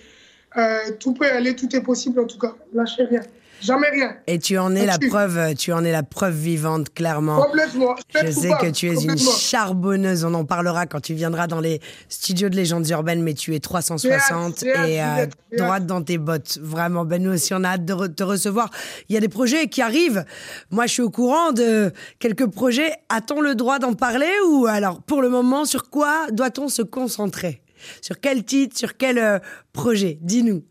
euh, 0.57 0.79
tout 0.99 1.13
peut 1.13 1.27
aller, 1.27 1.55
tout 1.55 1.75
est 1.75 1.83
possible 1.83 2.21
en 2.21 2.27
tout 2.27 2.39
cas. 2.39 2.55
Lâchez 2.73 3.05
rien, 3.05 3.23
jamais 3.61 3.89
rien. 3.91 4.17
Et 4.27 4.39
tu 4.39 4.59
en 4.59 4.75
es 4.75 4.87
la 4.87 4.99
preuve, 4.99 5.55
tu 5.55 5.73
en 5.73 5.85
es 5.85 5.93
la 5.93 6.03
preuve 6.03 6.35
vivante, 6.35 6.93
clairement. 6.93 7.43
Complètement. 7.43 7.95
Je 8.15 8.31
sais 8.31 8.51
que 8.61 8.71
tu 8.71 8.89
es 8.89 8.95
une 9.03 9.19
charbonneuse. 9.19 10.25
On 10.25 10.35
en 10.35 10.45
parlera 10.45 10.87
quand 10.87 11.01
tu 11.01 11.15
viendras 11.15 11.47
dans 11.47 11.61
les 11.61 11.81
studios 12.09 12.49
de 12.49 12.57
légendes 12.57 12.89
urbaines, 12.89 13.23
mais 13.23 13.35
tu 13.35 13.55
es 13.55 13.61
360 13.61 14.61
J'ai 14.61 14.73
hâte, 14.75 14.85
j'ai 14.87 14.95
et 14.95 15.03
euh, 15.03 15.27
droite 15.57 15.87
dans 15.87 16.03
tes 16.03 16.19
bottes. 16.19 16.59
Vraiment, 16.61 17.05
ben 17.05 17.23
nous 17.23 17.33
aussi, 17.33 17.53
on 17.55 17.65
a 17.65 17.71
hâte 17.71 17.85
de 17.85 17.93
re- 17.95 18.15
te 18.15 18.23
recevoir. 18.23 18.71
Il 19.09 19.15
y 19.15 19.17
a 19.17 19.21
des 19.21 19.29
projets 19.29 19.67
qui 19.69 19.83
arrivent. 19.83 20.25
Moi, 20.71 20.87
je 20.87 20.93
suis 20.93 21.03
au 21.03 21.11
courant 21.11 21.53
de 21.53 21.93
quelques 22.19 22.47
projets. 22.47 22.93
A-t-on 23.09 23.41
le 23.41 23.55
droit 23.55 23.79
d'en 23.79 23.95
parler 23.95 24.31
ou 24.49 24.67
alors, 24.67 25.03
pour 25.03 25.23
le 25.23 25.29
moment, 25.29 25.65
sur 25.65 25.91
quoi 25.91 26.27
doit-on 26.31 26.69
se 26.69 26.83
concentrer? 26.83 27.63
Sur 28.03 28.21
quel 28.21 28.45
titre 28.45 28.77
Sur 28.79 28.97
quel 28.97 29.19
euh, 29.19 29.39
projet? 29.73 30.19
Dis-nous. 30.21 30.63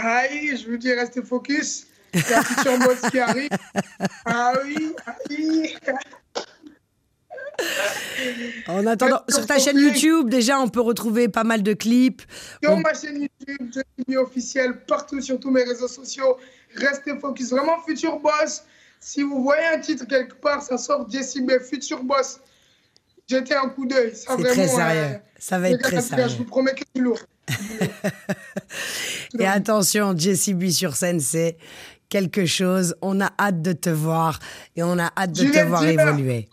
Aïe, 0.00 0.56
je 0.56 0.68
veux 0.70 0.78
dire, 0.78 0.96
restez 0.96 1.22
focus. 1.22 1.86
Il 2.14 2.20
y 2.20 2.32
a 2.32 2.42
Future 2.42 2.78
Boss 2.78 3.00
qui 3.10 3.18
arrive. 3.18 3.50
Ah 4.24 4.52
oui, 4.64 4.94
ah 5.06 5.16
oui. 5.28 5.76
En 8.68 8.86
attendant, 8.86 9.20
sur 9.28 9.44
ta 9.46 9.58
chaîne. 9.58 9.78
YouTube, 9.78 10.28
déjà, 10.30 10.60
on 10.60 10.68
peut 10.68 10.80
retrouver 10.80 11.28
pas 11.28 11.42
mal 11.44 11.62
de 11.64 11.72
clips. 11.72 12.22
Sur 12.62 12.72
On- 12.72 12.76
ma 12.80 12.94
chaîne 12.94 13.22
YouTube, 13.22 13.70
je 13.74 13.80
suis 14.04 14.16
officiel 14.16 14.84
partout 14.86 15.20
sur 15.20 15.40
tous 15.40 15.50
mes 15.50 15.64
réseaux 15.64 15.88
sociaux. 15.88 16.36
Restez 16.76 17.18
focus. 17.18 17.50
Vraiment, 17.50 17.80
Future 17.84 18.20
Boss. 18.20 18.62
Si 19.00 19.22
vous 19.22 19.42
voyez 19.42 19.64
un 19.74 19.80
titre 19.80 20.06
quelque 20.06 20.34
part, 20.34 20.62
ça 20.62 20.78
sort 20.78 21.08
Jessie 21.10 21.42
B, 21.42 21.52
Future 21.58 22.02
Boss. 22.04 22.40
Jetez 23.28 23.54
un 23.54 23.68
coup 23.68 23.86
d'œil. 23.86 24.14
Ça, 24.16 24.34
C'est 24.36 24.42
très 24.44 24.68
sérieux. 24.68 25.00
euh, 25.00 25.18
Ça 25.38 25.58
va 25.58 25.70
être 25.70 25.82
très 25.82 26.00
sérieux. 26.00 26.28
Je 26.28 26.36
vous 26.36 26.44
promets 26.44 26.74
que 26.74 26.82
c'est 26.94 27.02
lourd. 27.02 27.18
Et 29.38 29.46
attention, 29.46 30.14
Jessie 30.16 30.54
B 30.54 30.68
sur 30.70 30.96
scène, 30.96 31.20
c'est 31.20 31.56
quelque 32.08 32.46
chose. 32.46 32.94
On 33.02 33.20
a 33.20 33.30
hâte 33.38 33.62
de 33.62 33.72
te 33.72 33.90
voir 33.90 34.38
et 34.76 34.82
on 34.82 34.98
a 34.98 35.10
hâte 35.16 35.32
de 35.32 35.44
te 35.44 35.66
voir 35.66 35.84
évoluer. 35.84 36.48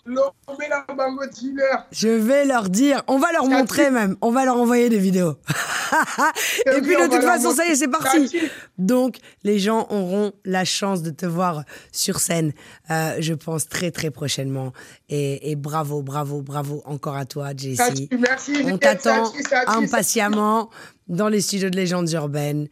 Je 1.91 2.07
vais 2.07 2.45
leur 2.45 2.69
dire, 2.69 3.03
on 3.07 3.17
va 3.17 3.31
leur 3.31 3.45
montrer 3.45 3.89
même, 3.89 4.15
on 4.21 4.31
va 4.31 4.45
leur 4.45 4.57
envoyer 4.57 4.89
des 4.89 4.99
vidéos. 4.99 5.35
et 6.65 6.81
puis 6.81 6.95
de 6.95 7.09
toute 7.09 7.23
façon, 7.23 7.51
ça 7.51 7.65
y 7.65 7.69
est, 7.71 7.75
c'est 7.75 7.87
parti. 7.87 8.37
Donc, 8.77 9.17
les 9.43 9.59
gens 9.59 9.87
auront 9.89 10.33
la 10.43 10.65
chance 10.65 11.01
de 11.01 11.09
te 11.09 11.25
voir 11.25 11.63
sur 11.91 12.19
scène, 12.19 12.53
euh, 12.91 13.17
je 13.19 13.33
pense, 13.33 13.67
très 13.67 13.91
très 13.91 14.11
prochainement. 14.11 14.73
Et, 15.09 15.51
et 15.51 15.55
bravo, 15.55 16.01
bravo, 16.01 16.41
bravo 16.41 16.81
encore 16.85 17.15
à 17.15 17.25
toi, 17.25 17.49
Jessie. 17.55 18.09
Merci. 18.17 18.53
On 18.65 18.77
t'attend 18.77 19.31
impatiemment 19.67 20.69
dans 21.07 21.29
les 21.29 21.41
studios 21.41 21.69
de 21.69 21.75
légendes 21.75 22.11
urbaines. 22.11 22.67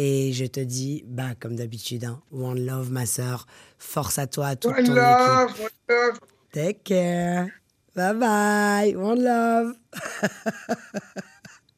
Et 0.00 0.32
je 0.32 0.44
te 0.44 0.60
dis, 0.60 1.02
bah, 1.08 1.34
comme 1.40 1.56
d'habitude, 1.56 2.04
hein, 2.04 2.20
One 2.32 2.64
Love, 2.64 2.92
ma 2.92 3.04
sœur. 3.04 3.46
Force 3.78 4.18
à 4.18 4.28
toi, 4.28 4.46
à 4.46 4.56
toute 4.56 4.70
One 4.76 4.84
ton 4.86 4.94
love, 4.94 5.50
équipe. 5.50 5.60
one 5.60 5.96
love. 5.96 6.18
Take 6.52 6.80
care. 6.84 7.48
Bye 7.96 8.14
bye. 8.14 8.96
One 8.96 9.22
love. 9.22 9.74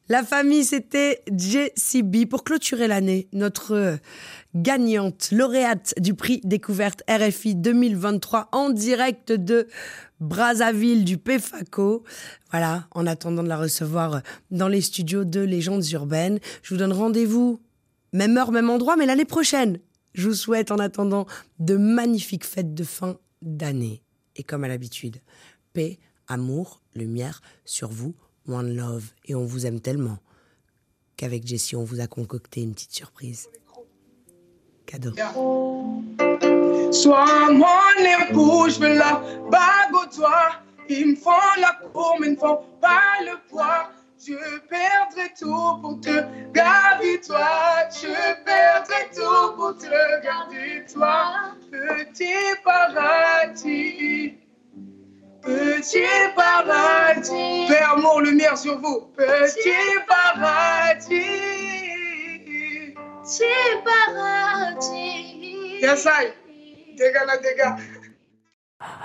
La 0.09 0.23
famille, 0.23 0.65
c'était 0.65 1.23
JCB. 1.31 2.25
Pour 2.29 2.43
clôturer 2.43 2.87
l'année, 2.87 3.27
notre 3.31 3.97
gagnante, 4.53 5.29
lauréate 5.31 5.93
du 5.97 6.13
prix 6.13 6.41
découverte 6.43 7.01
RFI 7.09 7.55
2023 7.55 8.49
en 8.51 8.69
direct 8.71 9.31
de 9.31 9.67
Brazzaville 10.19 11.05
du 11.05 11.17
PFACO. 11.17 12.03
Voilà, 12.51 12.87
en 12.91 13.07
attendant 13.07 13.41
de 13.41 13.47
la 13.47 13.57
recevoir 13.57 14.21
dans 14.51 14.67
les 14.67 14.81
studios 14.81 15.23
de 15.23 15.39
Légendes 15.39 15.89
Urbaines. 15.91 16.39
Je 16.61 16.73
vous 16.73 16.77
donne 16.79 16.91
rendez-vous, 16.93 17.61
même 18.13 18.37
heure, 18.37 18.51
même 18.51 18.69
endroit, 18.69 18.95
mais 18.95 19.05
l'année 19.05 19.25
prochaine. 19.25 19.79
Je 20.13 20.27
vous 20.29 20.35
souhaite 20.35 20.71
en 20.71 20.77
attendant 20.77 21.25
de 21.59 21.77
magnifiques 21.77 22.45
fêtes 22.45 22.73
de 22.73 22.83
fin 22.83 23.17
d'année. 23.41 24.03
Et 24.35 24.43
comme 24.43 24.63
à 24.63 24.67
l'habitude, 24.67 25.21
paix, 25.73 25.99
amour, 26.27 26.81
lumière 26.95 27.41
sur 27.65 27.89
vous, 27.89 28.13
one 28.47 28.75
love. 28.75 29.05
Et 29.25 29.35
on 29.35 29.45
vous 29.45 29.65
aime 29.65 29.79
tellement 29.79 30.19
qu'avec 31.15 31.45
Jessie, 31.45 31.75
on 31.75 31.83
vous 31.83 32.01
a 32.01 32.07
concocté 32.07 32.61
une 32.61 32.73
petite 32.73 32.93
surprise. 32.93 33.47
Cadeau. 34.85 35.11
Sois 36.91 37.51
mon 37.51 38.29
époux, 38.29 38.67
je 38.69 38.79
veux 38.79 38.95
la 38.95 39.23
bague 39.49 40.15
doigt. 40.15 40.55
Ils 40.89 41.11
me 41.11 41.15
font 41.15 41.31
la 41.59 41.79
cour, 41.93 42.17
mais 42.19 42.31
ne 42.31 42.35
font 42.35 42.59
pas 42.81 43.21
le 43.21 43.37
poids. 43.49 43.89
Je 44.23 44.35
perdrai 44.69 45.33
tout 45.39 45.81
pour 45.81 45.99
te 45.99 46.23
garder 46.51 47.19
toi. 47.25 47.89
Je 47.89 48.43
perdrai 48.43 49.09
tout 49.15 49.55
pour 49.55 49.75
te 49.75 50.21
garder 50.23 50.85
toi. 50.93 51.55
Petit 51.71 52.55
paradis. 52.63 54.37
Petit 55.41 56.05
paradis. 56.35 57.65
Paix, 57.67 57.81
amour, 57.91 58.21
lumière 58.21 58.55
sur 58.55 58.79
vous. 58.79 59.11
Petit 59.17 59.97
paradis. 60.07 61.17
C'est 63.23 63.83
paradis. 63.83 65.79
Yes, 65.81 66.05
I. 66.05 66.31
Dégâts, 66.95 67.41
dégâts. 67.41 67.73